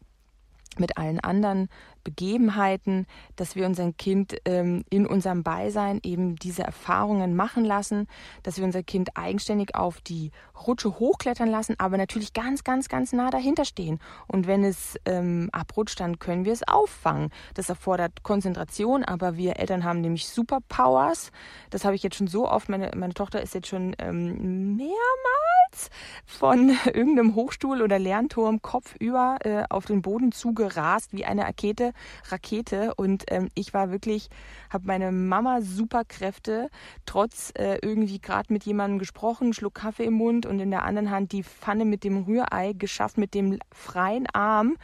mit 0.78 0.96
allen 0.96 1.20
anderen 1.20 1.68
Begebenheiten, 2.04 3.06
dass 3.36 3.56
wir 3.56 3.66
unser 3.66 3.92
Kind 3.92 4.36
ähm, 4.44 4.84
in 4.90 5.06
unserem 5.06 5.42
Beisein 5.42 6.00
eben 6.02 6.36
diese 6.36 6.62
Erfahrungen 6.62 7.34
machen 7.34 7.64
lassen, 7.64 8.06
dass 8.42 8.58
wir 8.58 8.64
unser 8.64 8.82
Kind 8.82 9.16
eigenständig 9.16 9.74
auf 9.74 10.00
die 10.00 10.30
Rutsche 10.66 10.98
hochklettern 10.98 11.48
lassen, 11.48 11.74
aber 11.78 11.96
natürlich 11.96 12.32
ganz, 12.32 12.62
ganz, 12.62 12.88
ganz 12.88 13.12
nah 13.12 13.30
dahinter 13.30 13.64
stehen. 13.64 13.98
Und 14.26 14.46
wenn 14.46 14.62
es 14.62 14.98
ähm, 15.04 15.48
abrutscht, 15.52 15.98
dann 15.98 16.18
können 16.18 16.44
wir 16.44 16.52
es 16.52 16.66
auffangen. 16.66 17.30
Das 17.54 17.68
erfordert 17.68 18.22
Konzentration, 18.22 19.04
aber 19.04 19.36
wir 19.36 19.58
Eltern 19.58 19.84
haben 19.84 20.00
nämlich 20.00 20.28
Superpowers. 20.28 21.32
Das 21.70 21.84
habe 21.84 21.94
ich 21.94 22.02
jetzt 22.02 22.16
schon 22.16 22.28
so 22.28 22.48
oft. 22.48 22.68
Meine, 22.68 22.90
meine 22.94 23.14
Tochter 23.14 23.42
ist 23.42 23.54
jetzt 23.54 23.68
schon 23.68 23.96
ähm, 23.98 24.76
mehrmals 24.76 25.90
von 26.26 26.76
irgendeinem 26.86 27.34
Hochstuhl 27.34 27.82
oder 27.82 27.98
Lernturm 27.98 28.62
kopfüber 28.62 29.38
äh, 29.40 29.64
auf 29.70 29.86
den 29.86 30.02
Boden 30.02 30.32
zugerast 30.32 31.12
wie 31.12 31.24
eine 31.24 31.42
Rakete. 31.44 31.92
Rakete. 32.28 32.94
Und 32.94 33.24
ähm, 33.28 33.48
ich 33.54 33.74
war 33.74 33.90
wirklich, 33.90 34.28
habe 34.70 34.86
meine 34.86 35.12
Mama 35.12 35.60
Superkräfte, 35.60 36.70
trotz 37.06 37.52
äh, 37.56 37.78
irgendwie 37.82 38.20
gerade 38.20 38.52
mit 38.52 38.64
jemandem 38.64 38.98
gesprochen, 38.98 39.52
Schluck 39.52 39.74
Kaffee 39.74 40.04
im 40.04 40.14
Mund 40.14 40.46
und 40.46 40.60
in 40.60 40.70
der 40.70 40.84
anderen 40.84 41.10
Hand 41.10 41.32
die 41.32 41.42
Pfanne 41.42 41.84
mit 41.84 42.04
dem 42.04 42.24
Rührei 42.24 42.72
geschafft, 42.72 43.18
mit 43.18 43.34
dem 43.34 43.58
freien 43.72 44.26
Arm 44.32 44.76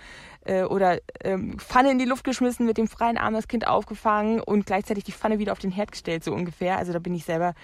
äh, 0.44 0.64
oder 0.64 0.98
ähm, 1.22 1.58
Pfanne 1.58 1.90
in 1.90 1.98
die 1.98 2.04
Luft 2.04 2.24
geschmissen, 2.24 2.66
mit 2.66 2.78
dem 2.78 2.88
freien 2.88 3.18
Arm 3.18 3.34
das 3.34 3.48
Kind 3.48 3.66
aufgefangen 3.66 4.40
und 4.40 4.66
gleichzeitig 4.66 5.04
die 5.04 5.12
Pfanne 5.12 5.38
wieder 5.38 5.52
auf 5.52 5.58
den 5.58 5.70
Herd 5.70 5.92
gestellt, 5.92 6.24
so 6.24 6.32
ungefähr. 6.32 6.78
Also 6.78 6.92
da 6.92 6.98
bin 6.98 7.14
ich 7.14 7.24
selber 7.24 7.54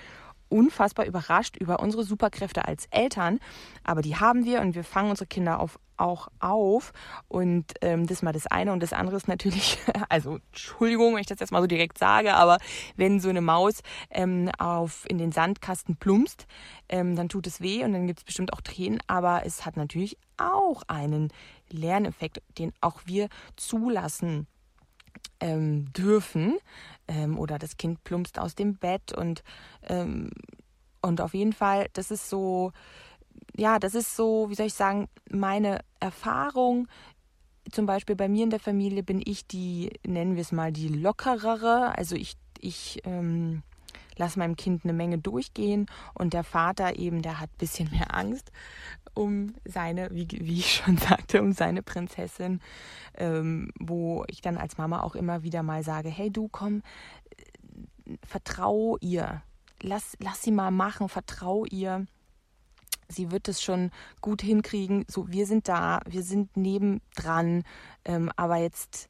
unfassbar 0.48 1.06
überrascht 1.06 1.56
über 1.56 1.80
unsere 1.80 2.04
Superkräfte 2.04 2.66
als 2.66 2.86
Eltern. 2.90 3.40
Aber 3.84 4.02
die 4.02 4.16
haben 4.16 4.44
wir 4.44 4.60
und 4.60 4.74
wir 4.74 4.84
fangen 4.84 5.10
unsere 5.10 5.26
Kinder 5.26 5.60
auf, 5.60 5.78
auch 5.96 6.28
auf. 6.40 6.92
Und 7.28 7.74
ähm, 7.82 8.06
das 8.06 8.18
ist 8.18 8.22
mal 8.22 8.32
das 8.32 8.46
eine. 8.46 8.72
Und 8.72 8.82
das 8.82 8.92
andere 8.92 9.16
ist 9.16 9.28
natürlich, 9.28 9.78
also 10.08 10.36
Entschuldigung, 10.48 11.14
wenn 11.14 11.20
ich 11.20 11.26
das 11.26 11.40
jetzt 11.40 11.52
mal 11.52 11.60
so 11.60 11.66
direkt 11.66 11.98
sage, 11.98 12.34
aber 12.34 12.58
wenn 12.96 13.20
so 13.20 13.28
eine 13.28 13.40
Maus 13.40 13.82
ähm, 14.10 14.50
auf, 14.58 15.04
in 15.08 15.18
den 15.18 15.32
Sandkasten 15.32 15.96
plumpst, 15.96 16.46
ähm, 16.88 17.16
dann 17.16 17.28
tut 17.28 17.46
es 17.46 17.60
weh 17.60 17.84
und 17.84 17.92
dann 17.92 18.06
gibt 18.06 18.20
es 18.20 18.24
bestimmt 18.24 18.52
auch 18.52 18.60
Tränen. 18.60 19.00
Aber 19.06 19.44
es 19.44 19.64
hat 19.66 19.76
natürlich 19.76 20.16
auch 20.36 20.82
einen 20.88 21.32
Lerneffekt, 21.70 22.42
den 22.58 22.72
auch 22.80 23.00
wir 23.06 23.28
zulassen 23.56 24.46
ähm, 25.40 25.92
dürfen 25.92 26.58
ähm, 27.08 27.38
oder 27.38 27.58
das 27.58 27.76
Kind 27.76 28.04
plumpst 28.04 28.38
aus 28.38 28.54
dem 28.54 28.76
Bett 28.76 29.12
und, 29.12 29.42
ähm, 29.82 30.30
und 31.02 31.20
auf 31.20 31.34
jeden 31.34 31.52
Fall, 31.52 31.88
das 31.92 32.10
ist 32.10 32.28
so, 32.28 32.72
ja, 33.56 33.78
das 33.78 33.94
ist 33.94 34.16
so, 34.16 34.50
wie 34.50 34.54
soll 34.54 34.66
ich 34.66 34.74
sagen, 34.74 35.08
meine 35.30 35.80
Erfahrung. 36.00 36.88
Zum 37.70 37.86
Beispiel 37.86 38.16
bei 38.16 38.28
mir 38.28 38.44
in 38.44 38.50
der 38.50 38.60
Familie 38.60 39.02
bin 39.02 39.20
ich 39.24 39.46
die, 39.46 39.90
nennen 40.06 40.36
wir 40.36 40.42
es 40.42 40.52
mal, 40.52 40.72
die 40.72 40.88
lockerere. 40.88 41.96
Also 41.96 42.14
ich, 42.14 42.36
ich 42.60 43.00
ähm, 43.04 43.62
lasse 44.16 44.38
meinem 44.38 44.56
Kind 44.56 44.84
eine 44.84 44.92
Menge 44.92 45.18
durchgehen 45.18 45.86
und 46.14 46.32
der 46.32 46.44
Vater 46.44 46.98
eben, 46.98 47.22
der 47.22 47.40
hat 47.40 47.50
ein 47.50 47.58
bisschen 47.58 47.90
mehr 47.90 48.14
Angst 48.14 48.50
um 49.14 49.54
seine, 49.64 50.10
wie, 50.12 50.28
wie 50.30 50.58
ich 50.58 50.74
schon 50.74 50.96
sagte, 50.98 51.40
um 51.40 51.52
seine 51.52 51.82
Prinzessin, 51.82 52.60
ähm, 53.16 53.70
wo 53.78 54.24
ich 54.28 54.42
dann 54.42 54.58
als 54.58 54.78
Mama 54.78 55.00
auch 55.00 55.14
immer 55.14 55.42
wieder 55.42 55.62
mal 55.62 55.82
sage, 55.82 56.08
hey 56.08 56.30
du 56.30 56.48
komm, 56.48 56.82
äh, 57.30 58.16
vertrau 58.26 58.98
ihr, 59.00 59.42
lass, 59.80 60.16
lass 60.20 60.42
sie 60.42 60.52
mal 60.52 60.70
machen, 60.70 61.08
vertrau 61.08 61.64
ihr. 61.64 62.06
Sie 63.08 63.30
wird 63.30 63.48
es 63.48 63.62
schon 63.62 63.90
gut 64.20 64.42
hinkriegen. 64.42 65.04
So, 65.08 65.28
wir 65.28 65.46
sind 65.46 65.68
da, 65.68 66.00
wir 66.06 66.22
sind 66.22 66.56
nebendran, 66.56 67.62
ähm, 68.04 68.30
aber 68.36 68.56
jetzt 68.56 69.08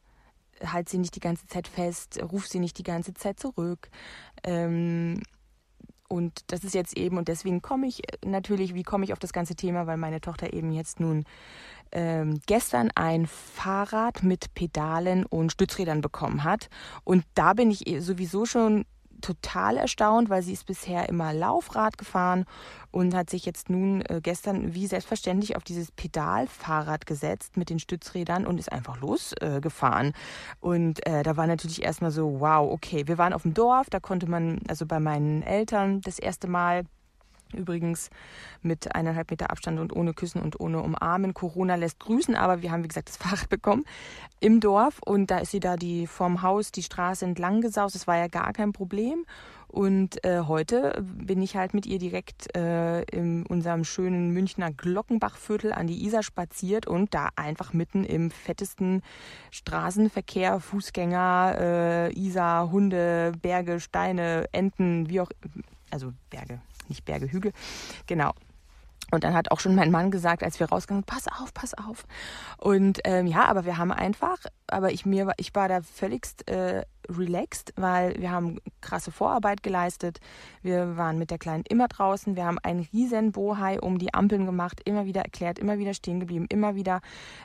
halt 0.64 0.88
sie 0.88 0.98
nicht 0.98 1.14
die 1.14 1.20
ganze 1.20 1.46
Zeit 1.46 1.68
fest, 1.68 2.18
ruf 2.22 2.46
sie 2.46 2.60
nicht 2.60 2.78
die 2.78 2.82
ganze 2.82 3.14
Zeit 3.14 3.38
zurück. 3.38 3.90
Ähm, 4.42 5.22
und 6.08 6.40
das 6.46 6.62
ist 6.62 6.74
jetzt 6.74 6.96
eben, 6.96 7.18
und 7.18 7.28
deswegen 7.28 7.62
komme 7.62 7.86
ich 7.86 8.02
natürlich, 8.24 8.74
wie 8.74 8.84
komme 8.84 9.04
ich 9.04 9.12
auf 9.12 9.18
das 9.18 9.32
ganze 9.32 9.56
Thema, 9.56 9.86
weil 9.86 9.96
meine 9.96 10.20
Tochter 10.20 10.52
eben 10.52 10.72
jetzt 10.72 11.00
nun 11.00 11.24
ähm, 11.92 12.40
gestern 12.46 12.90
ein 12.94 13.26
Fahrrad 13.26 14.22
mit 14.22 14.54
Pedalen 14.54 15.24
und 15.26 15.52
Stützrädern 15.52 16.00
bekommen 16.00 16.44
hat. 16.44 16.68
Und 17.04 17.24
da 17.34 17.54
bin 17.54 17.70
ich 17.70 17.84
sowieso 18.00 18.46
schon 18.46 18.84
total 19.26 19.76
erstaunt, 19.76 20.30
weil 20.30 20.42
sie 20.42 20.52
ist 20.52 20.66
bisher 20.66 21.08
immer 21.08 21.32
Laufrad 21.32 21.98
gefahren 21.98 22.44
und 22.92 23.12
hat 23.12 23.28
sich 23.28 23.44
jetzt 23.44 23.68
nun 23.68 24.02
äh, 24.02 24.20
gestern 24.22 24.72
wie 24.72 24.86
selbstverständlich 24.86 25.56
auf 25.56 25.64
dieses 25.64 25.90
Pedalfahrrad 25.90 27.06
gesetzt 27.06 27.56
mit 27.56 27.68
den 27.68 27.80
Stützrädern 27.80 28.46
und 28.46 28.60
ist 28.60 28.70
einfach 28.70 29.00
losgefahren. 29.00 30.08
Äh, 30.08 30.12
und 30.60 31.04
äh, 31.06 31.24
da 31.24 31.36
war 31.36 31.48
natürlich 31.48 31.82
erstmal 31.82 32.12
so, 32.12 32.38
wow, 32.38 32.70
okay, 32.70 33.08
wir 33.08 33.18
waren 33.18 33.32
auf 33.32 33.42
dem 33.42 33.54
Dorf, 33.54 33.90
da 33.90 33.98
konnte 33.98 34.30
man, 34.30 34.60
also 34.68 34.86
bei 34.86 35.00
meinen 35.00 35.42
Eltern 35.42 36.00
das 36.02 36.20
erste 36.20 36.46
Mal 36.46 36.84
Übrigens 37.54 38.10
mit 38.62 38.94
eineinhalb 38.94 39.30
Meter 39.30 39.50
Abstand 39.50 39.78
und 39.78 39.94
ohne 39.94 40.14
Küssen 40.14 40.42
und 40.42 40.58
ohne 40.58 40.82
Umarmen. 40.82 41.34
Corona 41.34 41.76
lässt 41.76 42.00
grüßen, 42.00 42.34
aber 42.34 42.62
wir 42.62 42.72
haben, 42.72 42.82
wie 42.82 42.88
gesagt, 42.88 43.08
das 43.08 43.16
Fahrrad 43.18 43.48
bekommen 43.48 43.84
im 44.40 44.60
Dorf 44.60 45.00
und 45.04 45.30
da 45.30 45.38
ist 45.38 45.52
sie 45.52 45.60
da 45.60 45.76
die 45.76 46.06
vorm 46.06 46.42
Haus 46.42 46.72
die 46.72 46.82
Straße 46.82 47.24
entlang 47.24 47.60
gesaust. 47.60 47.94
Das 47.94 48.06
war 48.06 48.16
ja 48.16 48.28
gar 48.28 48.52
kein 48.52 48.72
Problem. 48.72 49.24
Und 49.68 50.24
äh, 50.24 50.42
heute 50.46 51.04
bin 51.04 51.42
ich 51.42 51.56
halt 51.56 51.74
mit 51.74 51.86
ihr 51.86 51.98
direkt 51.98 52.56
äh, 52.56 53.02
in 53.02 53.44
unserem 53.44 53.84
schönen 53.84 54.30
Münchner 54.30 54.72
Glockenbachviertel 54.72 55.72
an 55.72 55.86
die 55.86 56.04
Isar 56.06 56.22
spaziert 56.22 56.86
und 56.86 57.12
da 57.14 57.30
einfach 57.36 57.72
mitten 57.72 58.04
im 58.04 58.30
fettesten 58.30 59.02
Straßenverkehr, 59.50 60.60
Fußgänger, 60.60 61.56
äh, 61.58 62.18
Isar, 62.18 62.70
Hunde, 62.70 63.32
Berge, 63.42 63.80
Steine, 63.80 64.46
Enten, 64.52 65.10
wie 65.10 65.20
auch, 65.20 65.30
also 65.90 66.12
Berge, 66.30 66.60
nicht 66.88 67.04
Berge, 67.04 67.30
Hügel. 67.30 67.52
Genau. 68.06 68.32
Und 69.12 69.22
dann 69.22 69.34
hat 69.34 69.52
auch 69.52 69.60
schon 69.60 69.76
mein 69.76 69.92
Mann 69.92 70.10
gesagt, 70.10 70.42
als 70.42 70.58
wir 70.58 70.68
rausgegangen, 70.68 71.04
pass 71.04 71.28
auf, 71.28 71.54
pass 71.54 71.74
auf. 71.74 72.06
Und 72.58 73.00
ähm, 73.04 73.26
ja, 73.26 73.44
aber 73.44 73.64
wir 73.64 73.78
haben 73.78 73.92
einfach, 73.92 74.38
aber 74.66 74.90
ich 74.90 75.06
mir, 75.06 75.32
ich 75.36 75.54
war 75.54 75.68
da 75.68 75.80
völligst 75.80 76.48
äh, 76.50 76.82
relaxed, 77.08 77.72
weil 77.76 78.14
wir 78.18 78.30
haben 78.30 78.58
krasse 78.80 79.10
Vorarbeit 79.10 79.62
geleistet. 79.62 80.20
Wir 80.62 80.96
waren 80.96 81.18
mit 81.18 81.30
der 81.30 81.38
Kleinen 81.38 81.64
immer 81.68 81.88
draußen. 81.88 82.36
Wir 82.36 82.44
haben 82.44 82.58
einen 82.62 82.86
riesen 82.92 83.32
Bohai 83.32 83.80
um 83.80 83.98
die 83.98 84.14
Ampeln 84.14 84.46
gemacht, 84.46 84.80
immer 84.84 85.06
wieder 85.06 85.22
erklärt, 85.22 85.58
immer 85.58 85.78
wieder 85.78 85.94
stehen 85.94 86.20
geblieben, 86.20 86.46
immer 86.48 86.74
wieder 86.74 87.00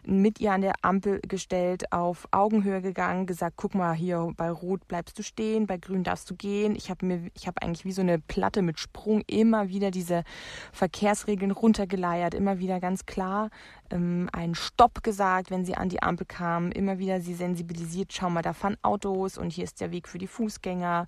mit 0.06 0.40
ihr 0.40 0.52
an 0.52 0.62
der 0.62 0.74
Ampel 0.82 1.20
gestellt, 1.28 1.92
auf 1.92 2.28
Augenhöhe 2.32 2.82
gegangen, 2.82 3.26
gesagt, 3.26 3.56
guck 3.58 3.76
mal, 3.76 3.94
hier 3.94 4.32
bei 4.38 4.50
Rot 4.50 4.88
bleibst 4.88 5.18
du 5.18 5.24
stehen, 5.24 5.68
bei 5.68 5.78
Grün 5.78 6.04
darfst 6.04 6.30
du 6.30 6.36
gehen. 6.36 6.76
Ich 6.76 6.90
habe 6.90 7.06
mir, 7.06 7.30
ich 7.36 7.48
habe 7.48 7.62
eigentlich 7.62 7.86
wie 7.86 7.92
so 7.92 8.02
eine 8.02 8.20
Platte 8.20 8.62
mit 8.62 8.80
Sprung 8.80 9.24
immer 9.28 9.70
wieder 9.70 9.92
diese 9.92 10.24
Verkehrsregeln 10.72 11.52
runtergeleiert, 11.52 12.34
immer 12.34 12.60
wieder 12.60 12.80
ganz 12.80 13.06
klar 13.06 13.50
ähm, 13.92 14.30
einen 14.32 14.56
Stopp 14.56 15.04
gesagt, 15.04 15.52
wenn 15.52 15.66
sie 15.66 15.76
an 15.76 15.90
die 15.90 16.02
Ampel 16.02 16.26
kamen, 16.26 16.72
immer 16.72 16.98
wieder 16.98 17.22
sie 17.22 17.34
sensibilisiert, 17.34 18.14
schau 18.14 18.30
mal, 18.30 18.42
da 18.42 18.54
fahren 18.54 18.78
Autos 18.82 19.38
und 19.38 19.52
hier 19.52 19.64
ist 19.64 19.82
der 19.82 19.92
Weg 19.92 20.08
für 20.08 20.18
die 20.18 20.28
Fußgänger. 20.28 21.08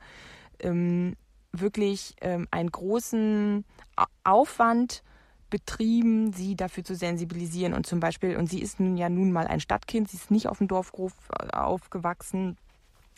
Ähm, 0.60 1.16
wirklich 1.52 2.16
ähm, 2.22 2.48
einen 2.52 2.72
großen 2.72 3.64
Aufwand 4.24 5.04
betrieben, 5.50 6.34
sie 6.34 6.56
dafür 6.56 6.84
zu 6.84 6.96
sensibilisieren. 6.96 7.74
Und 7.74 7.86
zum 7.86 8.00
Beispiel, 8.00 8.38
und 8.38 8.50
sie 8.50 8.60
ist 8.60 8.80
nun 8.80 8.98
ja 8.98 9.08
nun 9.08 9.32
mal 9.32 9.46
ein 9.46 9.60
Stadtkind, 9.60 10.10
sie 10.10 10.18
ist 10.18 10.32
nicht 10.32 10.48
auf 10.48 10.58
dem 10.58 10.68
Dorfhof 10.68 11.14
äh, 11.30 11.56
aufgewachsen, 11.56 12.58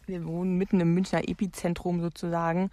wir 0.08 0.26
wohnen 0.26 0.58
mitten 0.58 0.80
im 0.80 0.94
Münchner 0.94 1.28
Epizentrum 1.28 2.02
sozusagen 2.02 2.70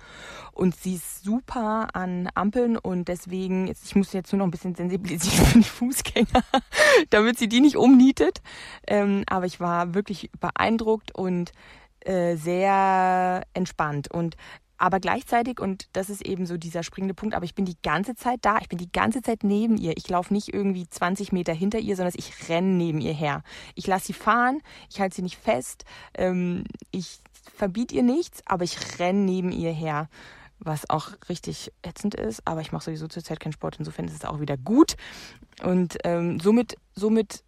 und 0.53 0.77
sie 0.77 0.95
ist 0.95 1.25
super 1.25 1.89
an 1.95 2.29
Ampeln 2.35 2.77
und 2.77 3.09
deswegen, 3.09 3.69
ich 3.69 3.97
muss 3.97 4.13
jetzt 4.13 4.33
nur 4.33 4.39
noch 4.39 4.47
ein 4.47 4.51
bisschen 4.51 4.75
sensibilisieren 4.75 5.47
für 5.47 5.59
die 5.59 5.65
Fußgänger, 5.65 6.45
damit 7.11 7.39
sie 7.39 7.49
die 7.49 7.61
nicht 7.61 7.77
umnietet. 7.77 8.43
Ähm, 8.87 9.25
aber 9.27 9.47
ich 9.47 9.61
war 9.61 9.95
wirklich 9.95 10.31
beeindruckt 10.41 11.15
und 11.15 11.53
äh, 12.01 12.37
sehr 12.37 13.43
entspannt 13.55 14.11
und 14.11 14.37
aber 14.83 14.99
gleichzeitig, 14.99 15.61
und 15.61 15.87
das 15.93 16.11
ist 16.11 16.27
eben 16.27 16.45
so 16.45 16.57
dieser 16.57 16.83
springende 16.83 17.15
Punkt, 17.15 17.37
aber 17.37 17.45
ich 17.45 17.55
bin 17.55 17.65
die 17.65 17.77
ganze 17.85 18.17
Zeit 18.17 18.41
da, 18.43 18.59
ich 18.61 18.69
bin 18.69 18.79
die 18.79 18.91
ganze 18.91 19.23
Zeit 19.23 19.45
neben 19.45 19.77
ihr. 19.77 19.97
Ich 19.97 20.09
laufe 20.09 20.35
nicht 20.35 20.53
irgendwie 20.53 20.89
20 20.89 21.31
Meter 21.31 21.53
hinter 21.53 21.79
ihr, 21.79 21.95
sondern 21.95 22.15
ich 22.17 22.49
renne 22.49 22.67
neben 22.67 23.01
ihr 23.01 23.13
her. 23.13 23.45
Ich 23.77 23.87
lasse 23.87 24.07
sie 24.07 24.13
fahren, 24.13 24.61
ich 24.91 25.01
halte 25.01 25.15
sie 25.15 25.23
nicht 25.23 25.37
fest, 25.37 25.85
ähm, 26.15 26.65
ich 26.91 27.21
verbiete 27.55 27.95
ihr 27.95 28.03
nichts, 28.03 28.43
aber 28.45 28.65
ich 28.65 28.99
renne 28.99 29.21
neben 29.21 29.53
ihr 29.53 29.71
her. 29.71 30.09
Was 30.59 30.91
auch 30.91 31.11
richtig 31.29 31.71
ätzend 31.83 32.17
ist, 32.17 32.45
aber 32.45 32.61
ich 32.61 32.73
mache 32.73 32.87
sowieso 32.87 33.07
zurzeit 33.07 33.39
keinen 33.39 33.53
Sport, 33.53 33.77
insofern 33.79 34.07
ist 34.07 34.17
es 34.17 34.25
auch 34.25 34.41
wieder 34.41 34.57
gut. 34.57 34.97
Und 35.63 35.97
ähm, 36.03 36.41
somit, 36.41 36.75
somit 36.97 37.45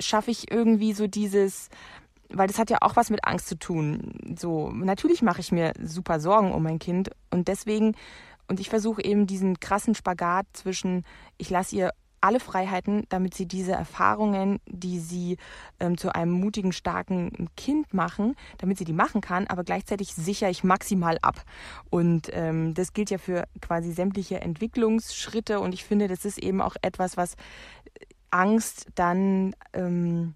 schaffe 0.00 0.30
ich 0.30 0.50
irgendwie 0.50 0.92
so 0.92 1.06
dieses, 1.06 1.70
weil 2.34 2.46
das 2.46 2.58
hat 2.58 2.70
ja 2.70 2.78
auch 2.80 2.96
was 2.96 3.10
mit 3.10 3.24
Angst 3.24 3.48
zu 3.48 3.58
tun. 3.58 4.36
So, 4.38 4.70
natürlich 4.70 5.22
mache 5.22 5.40
ich 5.40 5.52
mir 5.52 5.72
super 5.82 6.20
Sorgen 6.20 6.52
um 6.52 6.62
mein 6.62 6.78
Kind 6.78 7.10
und 7.30 7.48
deswegen, 7.48 7.96
und 8.48 8.60
ich 8.60 8.68
versuche 8.68 9.04
eben 9.04 9.26
diesen 9.26 9.60
krassen 9.60 9.94
Spagat 9.94 10.46
zwischen, 10.52 11.04
ich 11.38 11.50
lasse 11.50 11.76
ihr 11.76 11.90
alle 12.24 12.40
Freiheiten, 12.40 13.04
damit 13.10 13.34
sie 13.34 13.46
diese 13.46 13.72
Erfahrungen, 13.72 14.58
die 14.66 14.98
sie 14.98 15.36
ähm, 15.78 15.98
zu 15.98 16.14
einem 16.14 16.32
mutigen, 16.32 16.72
starken 16.72 17.50
Kind 17.54 17.92
machen, 17.92 18.34
damit 18.56 18.78
sie 18.78 18.86
die 18.86 18.94
machen 18.94 19.20
kann, 19.20 19.46
aber 19.46 19.62
gleichzeitig 19.62 20.14
sichere 20.14 20.48
ich 20.48 20.64
maximal 20.64 21.18
ab. 21.20 21.44
Und 21.90 22.30
ähm, 22.32 22.72
das 22.72 22.94
gilt 22.94 23.10
ja 23.10 23.18
für 23.18 23.44
quasi 23.60 23.92
sämtliche 23.92 24.40
Entwicklungsschritte 24.40 25.60
und 25.60 25.74
ich 25.74 25.84
finde, 25.84 26.08
das 26.08 26.24
ist 26.24 26.38
eben 26.38 26.62
auch 26.62 26.76
etwas, 26.80 27.18
was 27.18 27.36
Angst 28.30 28.86
dann 28.94 29.54
ähm, 29.74 30.34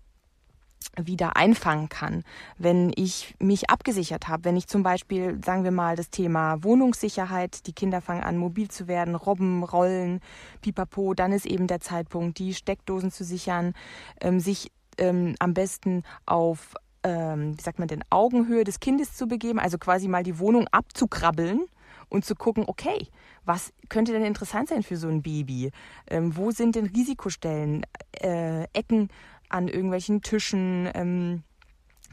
wieder 0.96 1.36
einfangen 1.36 1.88
kann, 1.88 2.24
wenn 2.56 2.92
ich 2.96 3.34
mich 3.38 3.70
abgesichert 3.70 4.28
habe, 4.28 4.44
wenn 4.44 4.56
ich 4.56 4.66
zum 4.66 4.82
Beispiel, 4.82 5.38
sagen 5.44 5.64
wir 5.64 5.70
mal, 5.70 5.96
das 5.96 6.10
Thema 6.10 6.62
Wohnungssicherheit, 6.64 7.66
die 7.66 7.72
Kinder 7.72 8.00
fangen 8.00 8.22
an, 8.22 8.36
mobil 8.36 8.68
zu 8.68 8.88
werden, 8.88 9.14
Robben, 9.14 9.62
Rollen, 9.62 10.20
Pipapo, 10.60 11.14
dann 11.14 11.32
ist 11.32 11.46
eben 11.46 11.66
der 11.66 11.80
Zeitpunkt, 11.80 12.38
die 12.38 12.54
Steckdosen 12.54 13.10
zu 13.10 13.24
sichern, 13.24 13.74
ähm, 14.20 14.40
sich 14.40 14.72
ähm, 14.98 15.34
am 15.38 15.54
besten 15.54 16.02
auf, 16.26 16.74
ähm, 17.04 17.56
wie 17.56 17.62
sagt 17.62 17.78
man 17.78 17.88
denn, 17.88 18.04
Augenhöhe 18.10 18.64
des 18.64 18.80
Kindes 18.80 19.14
zu 19.14 19.28
begeben, 19.28 19.58
also 19.58 19.78
quasi 19.78 20.08
mal 20.08 20.24
die 20.24 20.38
Wohnung 20.38 20.66
abzukrabbeln 20.68 21.64
und 22.08 22.24
zu 22.24 22.34
gucken, 22.34 22.64
okay, 22.66 23.08
was 23.44 23.72
könnte 23.88 24.12
denn 24.12 24.24
interessant 24.24 24.68
sein 24.68 24.82
für 24.82 24.96
so 24.96 25.08
ein 25.08 25.22
Baby? 25.22 25.70
Ähm, 26.08 26.36
wo 26.36 26.50
sind 26.50 26.74
denn 26.74 26.86
Risikostellen, 26.86 27.84
äh, 28.20 28.64
Ecken, 28.72 29.08
an 29.48 29.68
irgendwelchen 29.68 30.22
Tischen. 30.22 30.88
Ähm, 30.94 31.42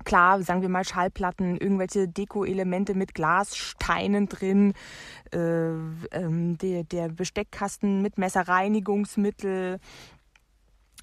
klar, 0.03 0.41
sagen 0.43 0.61
wir 0.61 0.69
mal 0.69 0.85
Schallplatten, 0.85 1.57
irgendwelche 1.57 2.07
Deko-Elemente 2.07 2.93
mit 2.93 3.13
Glassteinen 3.13 4.27
drin, 4.27 4.73
äh, 5.31 5.37
ähm, 6.11 6.57
der, 6.57 6.83
der 6.83 7.09
Besteckkasten 7.09 8.01
mit 8.01 8.17
Messerreinigungsmittel 8.17 9.79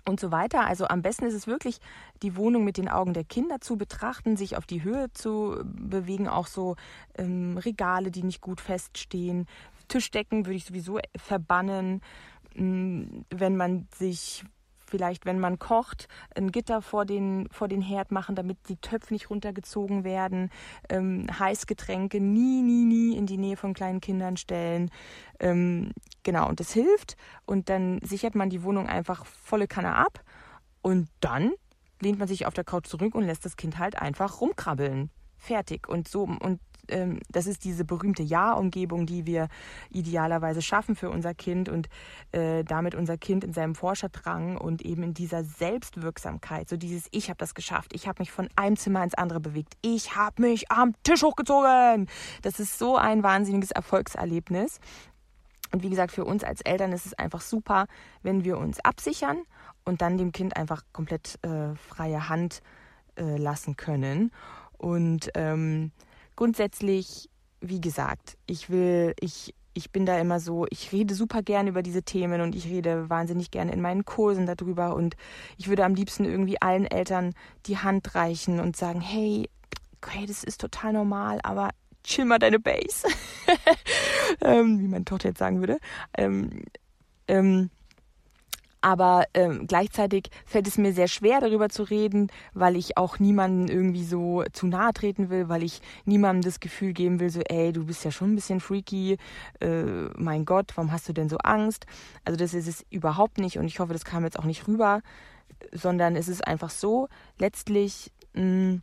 und 0.05 0.21
so 0.21 0.33
weiter. 0.33 0.67
Also 0.67 0.87
am 0.89 1.03
besten 1.03 1.27
ist 1.27 1.35
es 1.35 1.47
wirklich, 1.47 1.79
die 2.23 2.37
Wohnung 2.37 2.65
mit 2.65 2.77
den 2.77 2.89
Augen 2.89 3.15
der 3.15 3.25
Kinder 3.25 3.61
zu 3.61 3.77
betrachten, 3.77 4.37
sich 4.37 4.57
auf 4.57 4.67
die 4.67 4.83
Höhe 4.83 5.13
zu 5.13 5.63
bewegen, 5.65 6.29
auch 6.29 6.47
so 6.47 6.77
ähm, 7.17 7.57
Regale, 7.57 8.11
die 8.11 8.25
nicht 8.25 8.41
gut 8.41 8.61
feststehen. 8.61 9.47
Tischdecken 9.89 10.47
würde 10.47 10.57
ich 10.57 10.65
sowieso 10.65 10.99
verbannen, 11.17 12.03
wenn 12.55 13.57
man 13.57 13.89
sich 13.97 14.45
vielleicht, 14.93 15.25
wenn 15.25 15.41
man 15.41 15.59
kocht, 15.59 16.07
ein 16.37 16.53
Gitter 16.53 16.83
vor 16.83 17.07
den, 17.07 17.49
vor 17.51 17.67
den 17.67 17.81
Herd 17.81 18.13
machen, 18.13 18.35
damit 18.35 18.59
die 18.69 18.77
Töpfe 18.77 19.15
nicht 19.15 19.31
runtergezogen 19.31 20.05
werden. 20.05 20.51
Ähm, 20.91 21.27
Heißgetränke 21.39 22.21
nie, 22.21 22.61
nie, 22.61 22.85
nie 22.85 23.17
in 23.17 23.25
die 23.25 23.39
Nähe 23.39 23.57
von 23.57 23.73
kleinen 23.73 24.03
Kindern 24.03 24.37
stellen. 24.37 24.91
Ähm, 25.41 25.93
genau, 26.25 26.47
und 26.47 26.61
das 26.61 26.75
hilft. 26.75 27.17
Und 27.47 27.71
dann 27.71 28.01
sichert 28.03 28.35
man 28.35 28.51
die 28.51 28.63
Wohnung 28.63 28.87
einfach 28.87 29.25
volle 29.25 29.67
Kanne 29.67 29.95
ab. 29.95 30.23
Und 30.83 31.09
dann 31.21 31.53
lehnt 32.03 32.19
man 32.19 32.29
sich 32.29 32.45
auf 32.45 32.53
der 32.53 32.65
Couch 32.65 32.87
zurück 32.87 33.15
und 33.15 33.25
lässt 33.25 33.47
das 33.47 33.57
Kind 33.57 33.79
halt 33.79 33.97
einfach 33.97 34.43
rumkrabbeln. 34.43 35.09
Fertig. 35.39 35.89
Und 35.89 36.07
so, 36.07 36.25
und 36.25 36.61
ähm, 36.93 37.21
das 37.31 37.47
ist 37.47 37.65
diese 37.65 37.85
berühmte 37.85 38.23
Ja-Umgebung, 38.23 39.07
die 39.07 39.27
wir 39.27 39.49
idealerweise 39.91 40.63
schaffen 40.63 40.95
für 40.95 41.11
unser 41.11 41.35
Kind 41.35 41.69
und 41.69 41.89
äh, 42.33 42.63
damit 42.65 42.95
unser 42.95 43.19
Kind 43.19 43.45
in 43.45 43.53
seinem 43.53 43.75
Forscherdrang 43.75 44.57
und 44.57 44.83
eben 44.83 45.03
in 45.03 45.15
dieser 45.15 45.45
Selbstwirksamkeit, 45.45 46.69
so 46.69 46.77
dieses 46.77 47.09
Ich 47.11 47.29
habe 47.29 47.39
das 47.39 47.55
geschafft, 47.55 47.93
ich 47.95 48.07
habe 48.07 48.21
mich 48.21 48.31
von 48.31 48.49
einem 48.57 48.77
Zimmer 48.77 49.03
ins 49.03 49.15
andere 49.15 49.41
bewegt, 49.41 49.75
ich 49.83 50.17
habe 50.17 50.43
mich 50.43 50.71
am 50.71 50.95
Tisch 51.03 51.23
hochgezogen. 51.23 52.09
Das 52.43 52.61
ist 52.61 52.79
so 52.79 52.97
ein 52.97 53.23
wahnsinniges 53.23 53.71
Erfolgserlebnis. 53.71 54.79
Und 55.73 55.83
wie 55.83 55.91
gesagt, 55.91 56.13
für 56.13 56.25
uns 56.25 56.45
als 56.45 56.61
Eltern 56.61 56.93
ist 56.93 57.07
es 57.07 57.15
einfach 57.15 57.41
super, 57.41 57.87
wenn 58.23 58.45
wir 58.45 58.59
uns 58.59 58.79
absichern 58.81 59.43
und 59.85 60.03
dann 60.03 60.19
dem 60.19 60.33
Kind 60.33 60.57
einfach 60.57 60.83
komplett 60.93 61.39
äh, 61.43 61.75
freie 61.75 62.29
Hand 62.29 62.63
äh, 63.17 63.37
lassen 63.37 63.77
können. 63.77 64.33
Und 64.77 65.31
ähm, 65.35 65.93
grundsätzlich, 66.43 67.31
wie 67.61 67.81
gesagt, 67.81 68.37
ich 68.47 68.69
will, 68.69 69.15
ich, 69.21 69.55
ich 69.75 69.93
bin 69.93 70.07
da 70.07 70.19
immer 70.19 70.41
so, 70.41 70.67
ich 70.71 70.91
rede 70.91 71.15
super 71.15 71.41
gern 71.41 71.69
über 71.69 71.85
diese 71.85 72.03
Themen 72.03 72.41
und 72.41 72.57
ich 72.57 72.67
rede 72.67 73.09
wahnsinnig 73.09 73.53
gerne 73.53 73.71
in 73.73 73.81
meinen 73.81 74.05
Kursen 74.05 74.45
darüber 74.45 74.97
und 74.97 75.15
ich 75.57 75.69
würde 75.69 75.85
am 75.85 75.95
liebsten 75.95 76.25
irgendwie 76.25 76.61
allen 76.61 76.85
Eltern 76.85 77.35
die 77.67 77.79
Hand 77.79 78.17
reichen 78.17 78.59
und 78.59 78.77
sagen, 78.77 79.01
hey, 79.01 79.49
okay, 79.99 80.27
das 80.27 80.43
ist 80.43 80.61
total 80.61 80.95
normal, 80.95 81.39
aber 81.45 81.71
chill 82.03 82.25
mal 82.25 82.41
deine 82.41 82.59
Base, 82.59 83.07
ähm, 84.41 84.81
wie 84.81 84.89
meine 84.89 85.05
Tochter 85.05 85.29
jetzt 85.29 85.39
sagen 85.39 85.61
würde. 85.61 85.79
Ähm, 86.19 86.65
ähm, 87.29 87.71
aber 88.83 89.25
ähm, 89.33 89.67
gleichzeitig 89.67 90.29
fällt 90.45 90.67
es 90.67 90.77
mir 90.77 90.93
sehr 90.93 91.09
schwer, 91.09 91.41
darüber 91.41 91.69
zu 91.69 91.85
reden, 91.85 92.31
weil 92.53 92.77
ich 92.77 92.99
auch 92.99 93.19
niemanden 93.19 93.69
irgendwie 93.69 94.05
so 94.05 94.45
zu 94.53 94.67
nahe 94.67 94.93
treten 94.93 95.31
will, 95.31 95.49
weil 95.49 95.63
ich 95.63 95.81
niemandem 96.05 96.43
das 96.43 96.61
Gefühl 96.61 96.93
geben 96.93 97.21
will, 97.21 97.31
so, 97.31 97.41
ey, 97.41 97.73
du 97.73 97.87
bist 97.87 98.05
ja 98.05 98.11
schon 98.11 98.33
ein 98.33 98.35
bisschen 98.35 98.61
freaky, 98.61 99.17
äh, 99.61 99.83
mein 100.17 100.45
Gott, 100.45 100.73
warum 100.75 100.93
hast 100.93 101.09
du 101.09 101.13
denn 101.13 101.29
so 101.29 101.39
Angst? 101.39 101.87
Also 102.25 102.37
das 102.37 102.55
ist 102.55 102.67
es 102.67 102.85
überhaupt 102.91 103.39
nicht 103.39 103.57
und 103.59 103.67
ich 103.67 103.79
hoffe, 103.79 103.93
das 103.93 104.05
kam 104.05 104.25
jetzt 104.25 104.39
auch 104.39 104.45
nicht 104.45 104.67
rüber, 104.67 105.01
sondern 105.73 106.17
es 106.17 106.29
ist 106.29 106.47
einfach 106.47 106.71
so, 106.71 107.09
letztlich, 107.39 108.13
mh, 108.35 108.43
hm, 108.43 108.83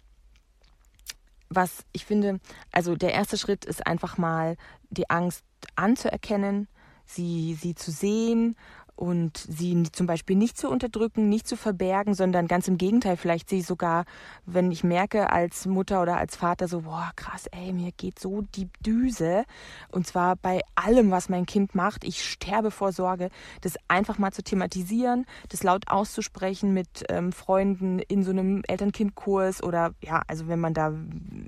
was 1.49 1.83
ich 1.91 2.05
finde, 2.05 2.39
also 2.71 2.95
der 2.95 3.13
erste 3.13 3.37
Schritt 3.37 3.65
ist 3.65 3.85
einfach 3.87 4.17
mal 4.17 4.55
die 4.91 5.09
Angst 5.09 5.43
anzuerkennen, 5.75 6.67
sie, 7.05 7.57
sie 7.59 7.75
zu 7.75 7.91
sehen 7.91 8.55
und 8.99 9.37
sie 9.37 9.83
zum 9.93 10.07
Beispiel 10.07 10.35
nicht 10.35 10.57
zu 10.57 10.69
unterdrücken, 10.69 11.29
nicht 11.29 11.47
zu 11.47 11.55
verbergen, 11.55 12.13
sondern 12.13 12.49
ganz 12.49 12.67
im 12.67 12.77
Gegenteil, 12.77 13.15
vielleicht 13.15 13.47
sie 13.47 13.61
sogar, 13.61 14.03
wenn 14.45 14.73
ich 14.73 14.83
merke 14.83 15.31
als 15.31 15.65
Mutter 15.65 16.01
oder 16.01 16.17
als 16.17 16.35
Vater 16.35 16.67
so, 16.67 16.81
boah, 16.81 17.09
krass, 17.15 17.47
ey, 17.51 17.71
mir 17.71 17.93
geht 17.93 18.19
so 18.19 18.41
die 18.55 18.67
Düse 18.85 19.45
und 19.89 20.05
zwar 20.05 20.35
bei 20.35 20.59
allem, 20.75 21.11
was 21.11 21.29
mein 21.29 21.45
Kind 21.45 21.75
macht, 21.75 22.03
ich 22.03 22.25
sterbe 22.25 22.71
vor 22.71 22.91
Sorge, 22.91 23.29
das 23.61 23.75
einfach 23.87 24.17
mal 24.17 24.33
zu 24.33 24.43
thematisieren, 24.43 25.25
das 25.47 25.63
laut 25.63 25.87
auszusprechen 25.87 26.73
mit 26.73 27.05
ähm, 27.07 27.31
Freunden 27.31 27.99
in 27.99 28.23
so 28.23 28.31
einem 28.31 28.63
Eltern-Kind-Kurs 28.67 29.63
oder 29.63 29.93
ja, 30.01 30.23
also 30.27 30.49
wenn 30.49 30.59
man 30.59 30.73
da 30.73 30.91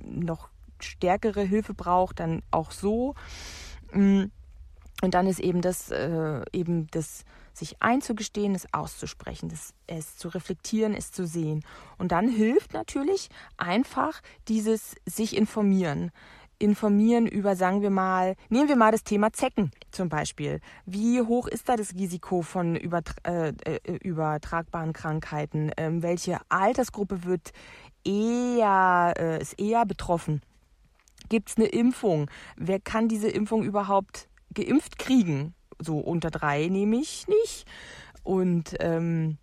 noch 0.06 0.48
stärkere 0.80 1.42
Hilfe 1.42 1.74
braucht, 1.74 2.22
dann 2.22 2.44
auch 2.50 2.72
so. 2.72 3.14
Mm. 3.92 4.24
Und 5.04 5.16
dann 5.16 5.26
ist 5.26 5.40
eben 5.40 5.62
das, 5.62 5.90
äh, 5.90 6.42
eben 6.54 6.88
das 6.92 7.26
sich 7.54 7.82
einzugestehen, 7.82 8.56
es 8.56 8.74
auszusprechen, 8.74 9.50
das, 9.50 9.74
es 9.88 10.18
zu 10.18 10.30
reflektieren, 10.30 10.94
es 10.94 11.12
zu 11.12 11.26
sehen. 11.26 11.64
Und 11.98 12.12
dann 12.12 12.30
hilft 12.30 12.74
natürlich 12.74 13.30
einfach 13.58 14.22
dieses 14.48 14.96
sich 15.06 15.36
informieren. 15.36 16.12
Informieren 16.60 17.26
über, 17.26 17.56
sagen 17.56 17.82
wir 17.82 17.90
mal, 17.90 18.36
nehmen 18.50 18.70
wir 18.70 18.76
mal 18.76 18.92
das 18.92 19.04
Thema 19.04 19.34
Zecken 19.34 19.72
zum 19.90 20.10
Beispiel. 20.10 20.60
Wie 20.86 21.22
hoch 21.22 21.48
ist 21.48 21.68
da 21.68 21.76
das 21.76 21.96
Risiko 21.96 22.44
von 22.44 22.76
übertra 22.76 23.16
äh, 23.24 23.54
äh, 23.66 23.98
übertragbaren 23.98 24.94
Krankheiten? 24.94 25.72
Ähm, 25.78 26.04
welche 26.04 26.38
Altersgruppe 26.50 27.24
wird 27.24 27.52
eher, 28.06 29.14
äh, 29.18 29.42
ist 29.42 29.60
eher 29.60 29.86
betroffen? 29.88 30.42
Gibt 31.30 31.50
es 31.50 31.58
eine 31.58 31.68
Impfung? 31.68 32.30
Wer 32.58 32.80
kann 32.80 33.08
diese 33.08 33.30
Impfung 33.30 33.64
überhaupt 33.64 34.28
geimpft 34.54 35.00
kriegen? 35.00 35.56
So 35.82 35.98
unter 35.98 36.32
drei 36.32 36.68
nehme 36.68 36.98
ich 36.98 37.28
nicht. 37.28 37.66
Und 38.24 38.76
ähm, 38.80 39.38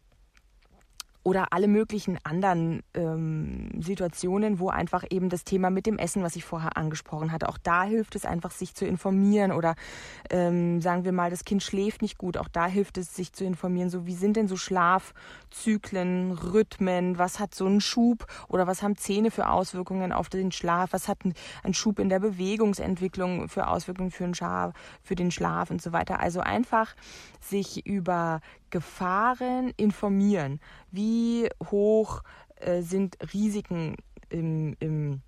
oder 1.23 1.53
alle 1.53 1.69
möglichen 1.69 2.19
anderen 2.25 2.83
ähm, 2.95 3.71
Situationen, 3.81 4.59
wo 4.59 4.69
einfach 4.69 5.05
eben 5.11 5.29
das 5.29 5.45
Thema 5.45 5.71
mit 5.71 5.87
dem 5.87 5.99
Essen, 5.99 6.23
was 6.23 6.37
ich 6.37 6.45
vorher 6.45 6.77
angesprochen 6.77 7.33
hatte, 7.33 7.49
auch 7.49 7.59
da 7.59 7.85
hilft 7.85 8.17
es 8.17 8.25
einfach, 8.25 8.51
sich 8.51 8.75
zu 8.75 8.87
informieren 8.87 9.53
oder 9.53 9.75
ähm, 10.31 10.81
sagen 10.81 11.05
wir 11.05 11.13
mal, 11.13 11.31
das 11.31 11.45
Kind 11.45 11.63
schläft 11.63 12.03
nicht 12.03 12.19
gut, 12.19 12.37
auch 12.37 12.49
da 12.49 12.67
hilft 12.67 12.99
es, 12.99 13.15
sich 13.15 13.33
zu 13.33 13.45
informieren, 13.45 13.91
so 13.91 14.07
wie 14.07 14.15
sind 14.15 14.37
denn 14.37 14.49
so 14.49 14.57
Schlafzyklen, 14.57 16.33
Rhythmen, 16.33 17.19
was 17.19 17.41
hat 17.41 17.55
so 17.55 17.67
ein 17.67 17.81
Schub 17.81 18.27
oder 18.49 18.67
was 18.67 18.83
haben 18.83 18.97
Zähne 18.97 19.31
für 19.31 19.51
Auswirkungen 19.51 20.13
auf 20.13 20.29
den 20.29 20.53
Schlaf, 20.53 20.93
was 20.93 21.09
hat 21.09 21.25
ein, 21.25 21.35
ein 21.63 21.75
Schub 21.75 21.99
in 21.99 22.09
der 22.09 22.21
Bewegungsentwicklung 22.21 23.49
für 23.49 23.69
Auswirkungen 23.69 24.11
für 24.11 24.25
den, 24.25 24.35
Schlaf, 24.35 24.73
für 25.03 25.15
den 25.15 25.31
Schlaf 25.31 25.71
und 25.71 25.83
so 25.83 25.93
weiter. 25.93 26.21
Also 26.21 26.41
einfach 26.41 26.95
sich 27.41 27.87
über 27.87 28.41
Gefahren 28.71 29.73
informieren. 29.77 30.61
Wie 30.91 31.49
hoch 31.71 32.23
äh, 32.57 32.83
sind 32.83 33.17
Risiken 33.33 33.97
im, 34.29 34.77
im, 34.81 35.23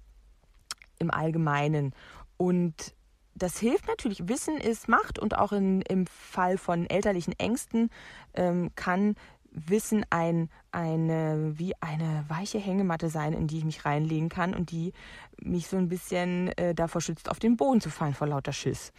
im 0.99 1.11
Allgemeinen? 1.11 1.94
Und 2.37 2.94
das 3.35 3.59
hilft 3.59 3.87
natürlich. 3.87 4.29
Wissen 4.29 4.57
ist 4.57 4.88
Macht 4.88 5.18
und 5.18 5.37
auch 5.37 5.53
in, 5.53 5.83
im 5.83 6.07
Fall 6.07 6.59
von 6.59 6.88
elterlichen 6.88 7.38
Ängsten 7.38 7.90
ähm, 8.35 8.70
kann 8.75 9.14
Wissen 9.53 10.07
ein, 10.11 10.49
eine, 10.70 11.55
wie 11.59 11.75
eine 11.81 12.25
weiche 12.29 12.59
Hängematte 12.59 13.09
sein, 13.09 13.33
in 13.33 13.49
die 13.49 13.59
ich 13.59 13.64
mich 13.64 13.85
reinlegen 13.85 14.29
kann 14.29 14.55
und 14.55 14.70
die 14.70 14.92
mich 15.40 15.66
so 15.66 15.77
ein 15.77 15.88
bisschen 15.88 16.49
äh, 16.57 16.75
davor 16.75 17.01
schützt, 17.01 17.29
auf 17.29 17.40
den 17.40 17.57
Boden 17.57 17.81
zu 17.81 17.90
fallen 17.90 18.14
vor 18.14 18.29
lauter 18.29 18.53
Schiss. 18.53 18.92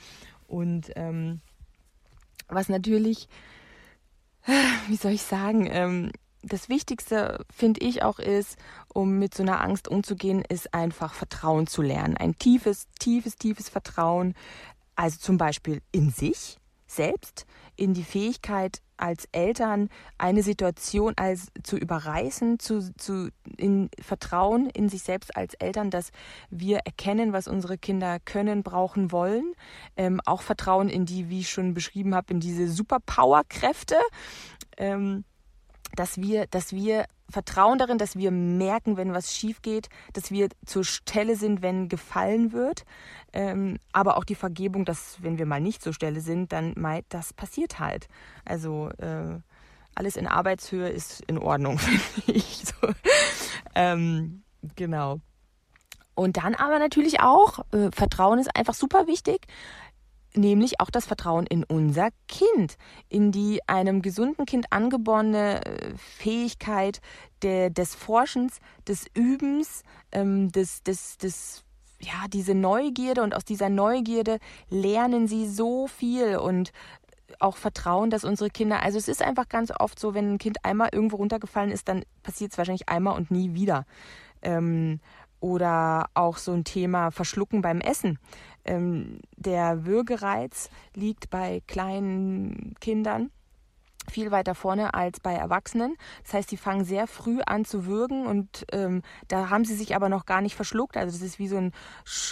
Und 0.47 0.91
ähm, 0.95 1.39
was 2.49 2.67
natürlich 2.67 3.29
wie 4.87 4.95
soll 4.95 5.11
ich 5.11 5.21
sagen, 5.21 5.67
ähm, 5.71 6.11
das 6.43 6.69
Wichtigste, 6.69 7.45
finde 7.53 7.81
ich 7.81 8.03
auch 8.03 8.19
ist, 8.19 8.57
um 8.93 9.19
mit 9.19 9.33
so 9.33 9.43
einer 9.43 9.61
Angst 9.61 9.87
umzugehen, 9.87 10.43
ist 10.47 10.73
einfach 10.73 11.13
Vertrauen 11.13 11.67
zu 11.67 11.81
lernen. 11.81 12.17
Ein 12.17 12.37
tiefes, 12.37 12.87
tiefes, 12.99 13.35
tiefes 13.35 13.69
Vertrauen. 13.69 14.33
Also 14.95 15.19
zum 15.19 15.37
Beispiel 15.37 15.81
in 15.91 16.09
sich, 16.11 16.57
selbst, 16.87 17.45
in 17.75 17.93
die 17.93 18.03
Fähigkeit 18.03 18.81
als 18.97 19.27
Eltern 19.31 19.89
eine 20.17 20.43
Situation 20.43 21.13
als 21.15 21.47
zu 21.63 21.77
überreißen, 21.77 22.59
zu, 22.59 22.93
zu 22.95 23.29
in 23.57 23.89
Vertrauen 23.99 24.69
in 24.69 24.89
sich 24.89 25.01
selbst 25.01 25.35
als 25.35 25.55
Eltern, 25.55 25.89
dass 25.89 26.11
wir 26.49 26.79
erkennen, 26.79 27.33
was 27.33 27.47
unsere 27.47 27.77
Kinder 27.77 28.19
können, 28.19 28.61
brauchen, 28.61 29.11
wollen. 29.11 29.53
Ähm, 29.95 30.21
auch 30.25 30.43
Vertrauen 30.43 30.89
in 30.89 31.05
die, 31.05 31.29
wie 31.29 31.39
ich 31.39 31.49
schon 31.49 31.73
beschrieben 31.73 32.13
habe, 32.13 32.33
in 32.33 32.39
diese 32.39 32.69
Superpower-Kräfte. 32.69 33.95
Ähm, 34.77 35.23
dass 35.95 36.17
wir, 36.17 36.47
dass 36.47 36.73
wir 36.73 37.05
vertrauen 37.29 37.77
darin, 37.77 37.97
dass 37.97 38.15
wir 38.15 38.31
merken, 38.31 38.97
wenn 38.97 39.13
was 39.13 39.35
schief 39.35 39.61
geht, 39.61 39.89
dass 40.13 40.31
wir 40.31 40.49
zur 40.65 40.83
Stelle 40.83 41.35
sind, 41.35 41.61
wenn 41.61 41.89
gefallen 41.89 42.51
wird. 42.51 42.83
Ähm, 43.33 43.77
aber 43.93 44.17
auch 44.17 44.25
die 44.25 44.35
Vergebung, 44.35 44.85
dass 44.85 45.17
wenn 45.21 45.37
wir 45.37 45.45
mal 45.45 45.61
nicht 45.61 45.81
zur 45.81 45.93
Stelle 45.93 46.19
sind, 46.19 46.51
dann 46.51 46.73
meint, 46.77 47.05
das 47.09 47.33
passiert 47.33 47.79
halt. 47.79 48.07
Also 48.45 48.89
äh, 48.97 49.39
alles 49.95 50.15
in 50.17 50.27
Arbeitshöhe 50.27 50.89
ist 50.89 51.21
in 51.27 51.37
Ordnung, 51.37 51.79
finde 51.79 52.31
ich. 52.31 52.63
So. 52.65 52.89
Ähm, 53.75 54.43
genau. 54.75 55.19
Und 56.13 56.37
dann 56.37 56.55
aber 56.55 56.77
natürlich 56.77 57.21
auch, 57.21 57.59
äh, 57.71 57.89
Vertrauen 57.91 58.39
ist 58.39 58.55
einfach 58.55 58.73
super 58.73 59.07
wichtig 59.07 59.47
nämlich 60.35 60.79
auch 60.79 60.89
das 60.89 61.05
Vertrauen 61.05 61.45
in 61.45 61.63
unser 61.63 62.09
Kind, 62.27 62.77
in 63.09 63.31
die 63.31 63.61
einem 63.67 64.01
gesunden 64.01 64.45
Kind 64.45 64.67
angeborene 64.71 65.65
äh, 65.65 65.93
Fähigkeit 65.97 67.01
der, 67.41 67.69
des 67.69 67.95
Forschens, 67.95 68.59
des 68.87 69.05
Übens, 69.13 69.83
ähm, 70.11 70.51
des, 70.51 70.83
des, 70.83 71.17
des, 71.17 71.63
ja, 71.99 72.27
diese 72.31 72.55
Neugierde 72.55 73.23
und 73.23 73.35
aus 73.35 73.45
dieser 73.45 73.69
Neugierde 73.69 74.39
lernen 74.69 75.27
sie 75.27 75.47
so 75.47 75.87
viel 75.87 76.37
und 76.37 76.71
auch 77.39 77.57
Vertrauen, 77.57 78.09
dass 78.09 78.23
unsere 78.23 78.49
Kinder, 78.49 78.83
also 78.83 78.97
es 78.97 79.07
ist 79.07 79.21
einfach 79.21 79.47
ganz 79.49 79.71
oft 79.79 79.99
so, 79.99 80.13
wenn 80.13 80.33
ein 80.33 80.37
Kind 80.37 80.63
einmal 80.63 80.89
irgendwo 80.91 81.17
runtergefallen 81.17 81.71
ist, 81.71 81.87
dann 81.87 82.03
passiert 82.23 82.51
es 82.51 82.57
wahrscheinlich 82.57 82.89
einmal 82.89 83.15
und 83.15 83.31
nie 83.31 83.53
wieder. 83.53 83.85
Ähm, 84.41 84.99
oder 85.39 86.09
auch 86.13 86.37
so 86.37 86.53
ein 86.53 86.63
Thema 86.63 87.09
Verschlucken 87.09 87.61
beim 87.61 87.81
Essen. 87.81 88.19
Ähm, 88.65 89.19
der 89.35 89.85
Würgereiz 89.85 90.69
liegt 90.95 91.29
bei 91.29 91.61
kleinen 91.67 92.75
Kindern 92.79 93.31
viel 94.09 94.31
weiter 94.31 94.55
vorne 94.55 94.93
als 94.93 95.19
bei 95.19 95.33
Erwachsenen. 95.33 95.95
Das 96.23 96.33
heißt, 96.33 96.49
sie 96.49 96.57
fangen 96.57 96.85
sehr 96.85 97.07
früh 97.07 97.41
an 97.45 97.65
zu 97.65 97.85
würgen 97.85 98.25
und 98.25 98.65
ähm, 98.71 99.01
da 99.27 99.49
haben 99.49 99.65
sie 99.65 99.75
sich 99.75 99.95
aber 99.95 100.09
noch 100.09 100.25
gar 100.25 100.41
nicht 100.41 100.55
verschluckt. 100.55 100.97
Also 100.97 101.17
das 101.17 101.25
ist 101.25 101.39
wie 101.39 101.47
so 101.47 101.57
ein 101.57 101.71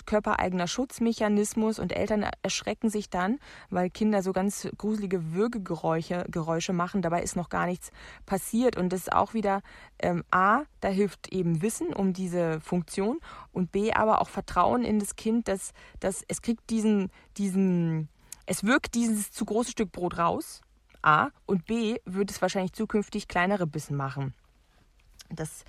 körpereigener 0.06 0.68
Schutzmechanismus 0.68 1.80
und 1.80 1.96
Eltern 1.96 2.26
erschrecken 2.42 2.90
sich 2.90 3.10
dann, 3.10 3.40
weil 3.70 3.90
Kinder 3.90 4.24
so 4.24 4.34
ganz 4.34 4.68
gruselige 4.78 5.34
Würgegeräusche 5.34 6.26
Geräusche 6.30 6.74
machen. 6.74 7.02
Dabei 7.02 7.22
ist 7.22 7.36
noch 7.36 7.50
gar 7.50 7.66
nichts 7.66 7.92
passiert 8.26 8.78
und 8.78 8.92
das 8.92 9.02
ist 9.02 9.14
auch 9.14 9.34
wieder 9.34 9.62
ähm, 10.00 10.24
A, 10.32 10.64
da 10.82 10.90
hilft 10.90 11.32
eben 11.32 11.62
Wissen 11.62 11.94
um 11.94 12.14
diese 12.14 12.60
Funktion 12.62 13.20
und 13.52 13.72
B, 13.72 13.92
aber 13.94 14.22
auch 14.22 14.30
Vertrauen 14.30 14.84
in 14.84 15.00
das 15.00 15.16
Kind, 15.16 15.48
dass, 15.48 15.72
dass 16.00 16.24
es 16.28 16.42
kriegt 16.42 16.70
diesen, 16.70 17.12
diesen, 17.38 18.10
es 18.46 18.64
wirkt 18.64 18.96
dieses 18.96 19.32
zu 19.32 19.46
große 19.46 19.72
Stück 19.72 19.92
Brot 19.92 20.18
raus 20.18 20.62
A. 21.02 21.30
Und 21.46 21.66
B. 21.66 21.98
wird 22.06 22.32
es 22.32 22.42
wahrscheinlich 22.42 22.74
zukünftig 22.74 23.28
kleinere 23.28 23.68
Bissen 23.68 23.96
machen. 23.96 24.34
Das 25.30 25.64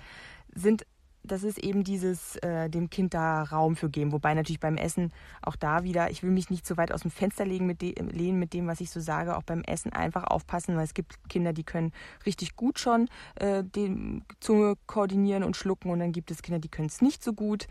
sind 0.53 0.85
das 1.23 1.43
ist 1.43 1.59
eben 1.59 1.83
dieses 1.83 2.35
äh, 2.37 2.69
dem 2.69 2.89
Kind 2.89 3.13
da 3.13 3.43
Raum 3.43 3.75
für 3.75 3.89
geben. 3.89 4.11
Wobei 4.11 4.33
natürlich 4.33 4.59
beim 4.59 4.77
Essen 4.77 5.11
auch 5.41 5.55
da 5.55 5.83
wieder, 5.83 6.09
ich 6.09 6.23
will 6.23 6.31
mich 6.31 6.49
nicht 6.49 6.65
so 6.65 6.77
weit 6.77 6.91
aus 6.91 7.01
dem 7.01 7.11
Fenster 7.11 7.45
legen 7.45 7.65
mit 7.65 7.81
de, 7.81 7.93
lehnen 8.01 8.39
mit 8.39 8.53
dem, 8.53 8.67
was 8.67 8.81
ich 8.81 8.89
so 8.89 8.99
sage. 8.99 9.37
Auch 9.37 9.43
beim 9.43 9.61
Essen 9.61 9.93
einfach 9.93 10.23
aufpassen, 10.23 10.75
weil 10.75 10.83
es 10.83 10.93
gibt 10.93 11.17
Kinder, 11.29 11.53
die 11.53 11.63
können 11.63 11.91
richtig 12.25 12.55
gut 12.55 12.79
schon 12.79 13.07
äh, 13.35 13.63
die 13.63 14.23
Zunge 14.39 14.75
koordinieren 14.87 15.43
und 15.43 15.55
schlucken 15.55 15.91
und 15.91 15.99
dann 15.99 16.11
gibt 16.11 16.31
es 16.31 16.41
Kinder, 16.41 16.59
die 16.59 16.69
können 16.69 16.87
es 16.87 17.01
nicht 17.01 17.23
so 17.23 17.33
gut. 17.33 17.67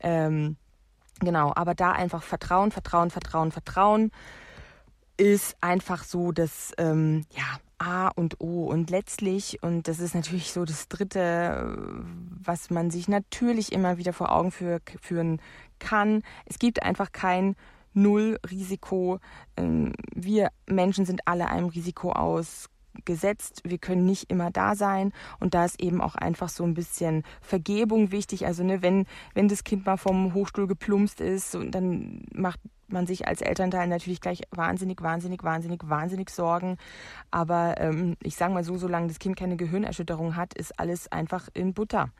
Ähm, 0.00 0.56
genau, 1.20 1.52
aber 1.54 1.74
da 1.74 1.92
einfach 1.92 2.22
Vertrauen, 2.22 2.72
Vertrauen, 2.72 3.10
Vertrauen, 3.10 3.52
Vertrauen 3.52 4.10
ist 5.20 5.54
einfach 5.60 6.04
so 6.04 6.32
das 6.32 6.72
ähm, 6.78 7.26
ja, 7.36 7.60
A 7.76 8.08
und 8.08 8.40
O. 8.40 8.64
Und 8.64 8.88
letztlich, 8.88 9.62
und 9.62 9.86
das 9.86 10.00
ist 10.00 10.14
natürlich 10.14 10.50
so 10.50 10.64
das 10.64 10.88
Dritte, 10.88 11.76
was 12.42 12.70
man 12.70 12.90
sich 12.90 13.06
natürlich 13.06 13.70
immer 13.70 13.98
wieder 13.98 14.14
vor 14.14 14.32
Augen 14.32 14.50
für, 14.50 14.80
führen 15.02 15.42
kann, 15.78 16.22
es 16.46 16.58
gibt 16.58 16.82
einfach 16.82 17.12
kein 17.12 17.54
Null-Risiko. 17.92 19.18
Ähm, 19.58 19.92
wir 20.14 20.48
Menschen 20.66 21.04
sind 21.04 21.20
alle 21.26 21.50
einem 21.50 21.66
Risiko 21.66 22.12
ausgesetzt. 22.96 23.62
Wir 23.64 23.78
können 23.78 24.04
nicht 24.04 24.30
immer 24.30 24.50
da 24.50 24.74
sein 24.74 25.12
und 25.38 25.54
da 25.54 25.64
ist 25.64 25.80
eben 25.80 26.00
auch 26.00 26.14
einfach 26.14 26.48
so 26.48 26.64
ein 26.64 26.74
bisschen 26.74 27.24
Vergebung 27.40 28.12
wichtig. 28.12 28.46
Also 28.46 28.62
ne, 28.62 28.82
wenn 28.82 29.06
wenn 29.34 29.48
das 29.48 29.64
Kind 29.64 29.86
mal 29.86 29.96
vom 29.96 30.34
Hochstuhl 30.34 30.66
geplumpst 30.66 31.20
ist 31.20 31.56
dann 31.70 32.22
macht 32.34 32.60
man 32.88 33.06
sich 33.06 33.28
als 33.28 33.40
Elternteil 33.40 33.86
natürlich 33.86 34.20
gleich 34.20 34.42
wahnsinnig, 34.50 35.00
wahnsinnig, 35.00 35.44
wahnsinnig, 35.44 35.80
wahnsinnig 35.84 36.30
Sorgen. 36.30 36.76
Aber 37.30 37.76
ähm, 37.78 38.16
ich 38.22 38.36
sage 38.36 38.52
mal 38.52 38.64
so, 38.64 38.76
solange 38.78 39.06
das 39.06 39.20
Kind 39.20 39.36
keine 39.36 39.56
Gehirnerschütterung 39.56 40.34
hat, 40.34 40.54
ist 40.54 40.78
alles 40.78 41.10
einfach 41.12 41.48
in 41.54 41.72
Butter. 41.72 42.10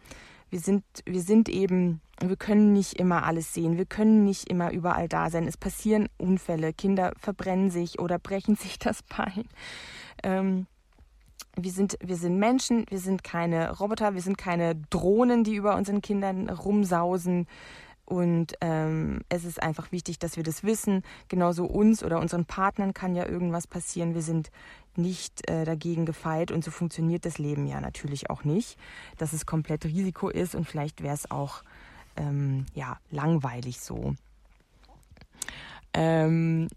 Wir 0.50 0.60
sind, 0.60 0.84
wir 1.06 1.22
sind 1.22 1.48
eben, 1.48 2.00
wir 2.20 2.36
können 2.36 2.72
nicht 2.72 2.94
immer 2.94 3.24
alles 3.24 3.54
sehen, 3.54 3.78
wir 3.78 3.86
können 3.86 4.24
nicht 4.24 4.50
immer 4.50 4.72
überall 4.72 5.08
da 5.08 5.30
sein. 5.30 5.46
Es 5.46 5.56
passieren 5.56 6.08
Unfälle, 6.18 6.72
Kinder 6.72 7.12
verbrennen 7.18 7.70
sich 7.70 7.98
oder 7.98 8.18
brechen 8.18 8.56
sich 8.56 8.78
das 8.78 9.02
Bein. 9.02 9.44
Ähm, 10.22 10.66
wir 11.56 11.70
sind, 11.72 11.96
wir 12.00 12.16
sind 12.16 12.38
Menschen, 12.38 12.86
wir 12.88 12.98
sind 12.98 13.24
keine 13.24 13.78
Roboter, 13.78 14.14
wir 14.14 14.22
sind 14.22 14.38
keine 14.38 14.76
Drohnen, 14.90 15.44
die 15.44 15.54
über 15.54 15.76
unseren 15.76 16.00
Kindern 16.02 16.48
rumsausen. 16.48 17.46
Und 18.04 18.54
ähm, 18.60 19.20
es 19.28 19.44
ist 19.44 19.62
einfach 19.62 19.92
wichtig, 19.92 20.18
dass 20.18 20.36
wir 20.36 20.42
das 20.42 20.64
wissen. 20.64 21.02
Genauso 21.28 21.64
uns 21.64 22.02
oder 22.02 22.18
unseren 22.18 22.44
Partnern 22.44 22.92
kann 22.92 23.14
ja 23.14 23.24
irgendwas 23.24 23.68
passieren. 23.68 24.14
Wir 24.14 24.22
sind 24.22 24.50
nicht 24.96 25.48
äh, 25.48 25.64
dagegen 25.64 26.07
gefeit 26.07 26.50
und 26.50 26.64
so 26.64 26.70
funktioniert 26.70 27.24
das 27.24 27.38
Leben 27.38 27.66
ja 27.66 27.81
natürlich 27.81 28.31
auch 28.31 28.44
nicht, 28.44 28.79
dass 29.18 29.33
es 29.33 29.46
komplett 29.46 29.85
Risiko 29.85 30.29
ist 30.29 30.55
und 30.55 30.66
vielleicht 30.66 31.03
wäre 31.03 31.14
es 31.14 31.31
auch 31.31 31.62
ähm, 32.16 32.66
ja 32.74 32.98
langweilig 33.11 33.81
so. 33.81 34.14
Ähm, 35.92 36.68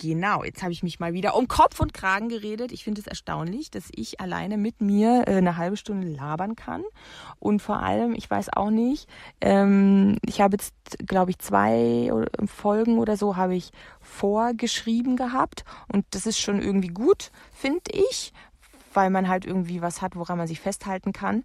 Genau, 0.00 0.44
jetzt 0.44 0.62
habe 0.62 0.70
ich 0.70 0.84
mich 0.84 1.00
mal 1.00 1.12
wieder 1.12 1.34
um 1.34 1.48
Kopf 1.48 1.80
und 1.80 1.92
Kragen 1.92 2.28
geredet. 2.28 2.70
Ich 2.70 2.84
finde 2.84 3.00
es 3.00 3.08
erstaunlich, 3.08 3.68
dass 3.72 3.88
ich 3.92 4.20
alleine 4.20 4.56
mit 4.56 4.80
mir 4.80 5.24
äh, 5.26 5.34
eine 5.36 5.56
halbe 5.56 5.76
Stunde 5.76 6.06
labern 6.06 6.54
kann. 6.54 6.84
Und 7.40 7.60
vor 7.60 7.82
allem, 7.82 8.14
ich 8.14 8.30
weiß 8.30 8.50
auch 8.52 8.70
nicht, 8.70 9.08
ähm, 9.40 10.16
ich 10.24 10.40
habe 10.40 10.54
jetzt, 10.54 10.72
glaube 11.04 11.32
ich, 11.32 11.38
zwei 11.40 12.12
Folgen 12.46 12.98
oder 12.98 13.16
so 13.16 13.36
habe 13.36 13.56
ich 13.56 13.72
vorgeschrieben 14.00 15.16
gehabt. 15.16 15.64
Und 15.92 16.06
das 16.10 16.26
ist 16.26 16.38
schon 16.38 16.62
irgendwie 16.62 16.88
gut, 16.88 17.32
finde 17.52 17.90
ich, 17.92 18.32
weil 18.94 19.10
man 19.10 19.26
halt 19.26 19.44
irgendwie 19.46 19.82
was 19.82 20.00
hat, 20.00 20.14
woran 20.14 20.38
man 20.38 20.46
sich 20.46 20.60
festhalten 20.60 21.12
kann 21.12 21.42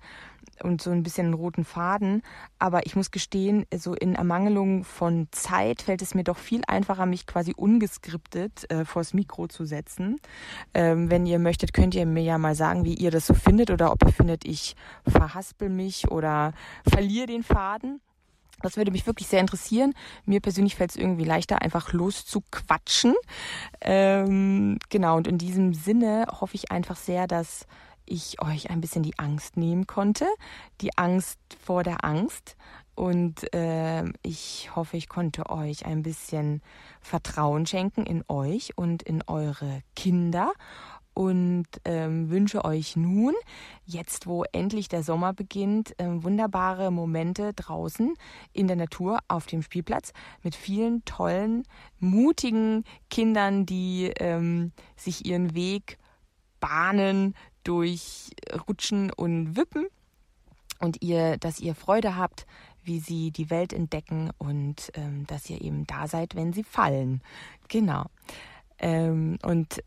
und 0.62 0.82
so 0.82 0.92
ein 0.92 1.04
bisschen 1.04 1.28
einen 1.28 1.34
roten 1.34 1.66
Faden. 1.66 2.22
Aber 2.60 2.86
ich 2.86 2.96
muss 2.96 3.12
gestehen, 3.12 3.66
so 3.76 3.94
in 3.94 4.16
Ermangelung 4.16 4.84
von 4.84 5.28
Zeit 5.32 5.82
fällt 5.82 6.02
es 6.02 6.16
mir 6.16 6.24
doch 6.24 6.38
viel 6.38 6.62
einfacher, 6.68 7.06
mich 7.06 7.26
quasi 7.26 7.54
ungeskriptet 7.56 8.70
äh, 8.72 8.86
vors 8.86 9.14
Mikro 9.14 9.48
zu 9.48 9.66
setzen. 9.66 10.20
Ähm, 10.74 11.10
wenn 11.10 11.26
ihr 11.26 11.40
möchtet, 11.40 11.74
könnt 11.74 11.96
ihr 11.96 12.06
mir 12.06 12.24
ja 12.24 12.38
mal 12.38 12.56
sagen, 12.56 12.86
wie 12.86 12.96
ihr 12.96 13.12
das 13.12 13.28
so 13.28 13.34
findet 13.34 13.72
oder 13.72 13.92
ob 13.92 14.04
ihr 14.04 14.14
findet, 14.14 14.46
ich 14.46 14.76
verhaspel 15.08 15.70
mich 15.70 16.10
oder 16.12 16.54
verliere 16.88 17.28
den 17.28 17.44
Faden. 17.44 18.02
Das 18.64 18.78
würde 18.78 18.92
mich 18.92 19.06
wirklich 19.06 19.28
sehr 19.28 19.42
interessieren. 19.42 19.94
Mir 20.26 20.40
persönlich 20.40 20.76
fällt 20.76 20.92
es 20.92 20.96
irgendwie 20.96 21.26
leichter, 21.26 21.62
einfach 21.62 21.92
loszuquatschen. 21.92 23.14
Ähm, 23.82 24.80
genau, 24.90 25.18
und 25.18 25.28
in 25.28 25.38
diesem 25.38 25.74
Sinne 25.74 26.26
hoffe 26.40 26.56
ich 26.56 26.72
einfach 26.72 26.96
sehr, 26.96 27.28
dass 27.28 27.68
ich 28.06 28.42
euch 28.42 28.70
ein 28.70 28.82
bisschen 28.82 29.04
die 29.04 29.18
Angst 29.18 29.58
nehmen 29.58 29.88
konnte. 29.88 30.26
Die 30.82 30.98
Angst 30.98 31.40
vor 31.60 31.84
der 31.84 32.04
Angst. 32.04 32.56
Und 32.96 33.54
äh, 33.54 34.04
ich 34.22 34.70
hoffe, 34.76 34.98
ich 34.98 35.10
konnte 35.10 35.50
euch 35.50 35.86
ein 35.86 36.04
bisschen 36.04 36.62
Vertrauen 37.02 37.66
schenken 37.66 38.06
in 38.06 38.24
euch 38.28 38.78
und 38.78 39.02
in 39.02 39.24
eure 39.26 39.82
Kinder 39.96 40.54
und 41.14 41.66
ähm, 41.86 42.30
wünsche 42.30 42.66
euch 42.66 42.96
nun, 42.96 43.34
jetzt 43.86 44.26
wo 44.26 44.44
endlich 44.52 44.88
der 44.88 45.04
Sommer 45.04 45.34
beginnt, 45.34 45.98
äh, 46.00 46.24
wunderbare 46.24 46.92
Momente 46.92 47.54
draußen 47.54 48.14
in 48.52 48.68
der 48.68 48.76
Natur 48.76 49.20
auf 49.28 49.46
dem 49.46 49.62
Spielplatz 49.62 50.12
mit 50.42 50.56
vielen 50.56 51.06
tollen, 51.06 51.64
mutigen 52.00 52.84
Kindern, 53.10 53.66
die 53.66 54.12
ähm, 54.20 54.72
sich 54.96 55.26
ihren 55.26 55.54
Weg 55.54 55.98
bahnen 56.60 57.36
durch 57.64 58.32
Rutschen 58.68 59.12
und 59.12 59.56
Wippen 59.56 59.88
und 60.80 61.02
ihr, 61.02 61.38
dass 61.38 61.60
ihr 61.60 61.76
Freude 61.76 62.16
habt, 62.16 62.46
wie 62.84 63.00
sie 63.00 63.32
die 63.32 63.50
Welt 63.50 63.74
entdecken 63.74 64.32
und 64.38 64.92
ähm, 64.96 65.26
dass 65.28 65.50
ihr 65.50 65.62
eben 65.62 65.88
da 65.88 66.08
seid, 66.08 66.36
wenn 66.36 66.54
sie 66.54 66.64
fallen. 66.64 67.22
Genau. 67.70 68.06
Ähm, 68.80 69.38
und 69.44 69.82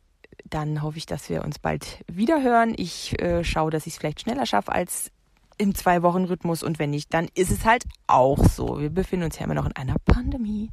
dann 0.45 0.83
hoffe 0.83 0.99
ich, 0.99 1.07
dass 1.07 1.29
wir 1.29 1.45
uns 1.45 1.59
bald 1.59 2.05
wieder 2.07 2.43
hören. 2.43 2.75
Ich 2.77 3.21
äh, 3.21 3.45
schaue, 3.45 3.71
dass 3.71 3.87
ich 3.87 3.95
es 3.95 3.99
vielleicht 3.99 4.21
schneller 4.21 4.47
schaffe 4.47 4.73
als 4.73 5.11
im 5.59 5.75
Zwei-Wochen-Rhythmus 5.75 6.63
und 6.63 6.79
wenn 6.79 6.91
nicht, 6.91 7.13
dann 7.15 7.29
ist 7.35 7.51
es 7.51 7.65
halt 7.65 7.85
auch 8.07 8.45
so. 8.45 8.79
Wir 8.81 8.91
befinden 8.91 9.25
uns 9.25 9.39
ja 9.39 9.45
immer 9.45 9.55
noch 9.55 9.67
in 9.67 9.77
einer 9.77 9.97
Pandemie. 10.05 10.71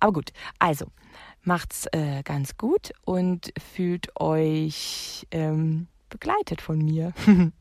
Aber 0.00 0.14
gut, 0.14 0.32
also 0.58 0.86
macht's 1.42 1.86
äh, 1.92 2.22
ganz 2.22 2.56
gut 2.56 2.92
und 3.04 3.52
fühlt 3.74 4.18
euch 4.18 5.26
ähm, 5.30 5.86
begleitet 6.08 6.60
von 6.60 6.78
mir. 6.78 7.12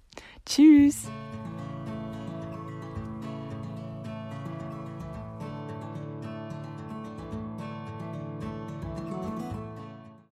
Tschüss. 0.45 1.08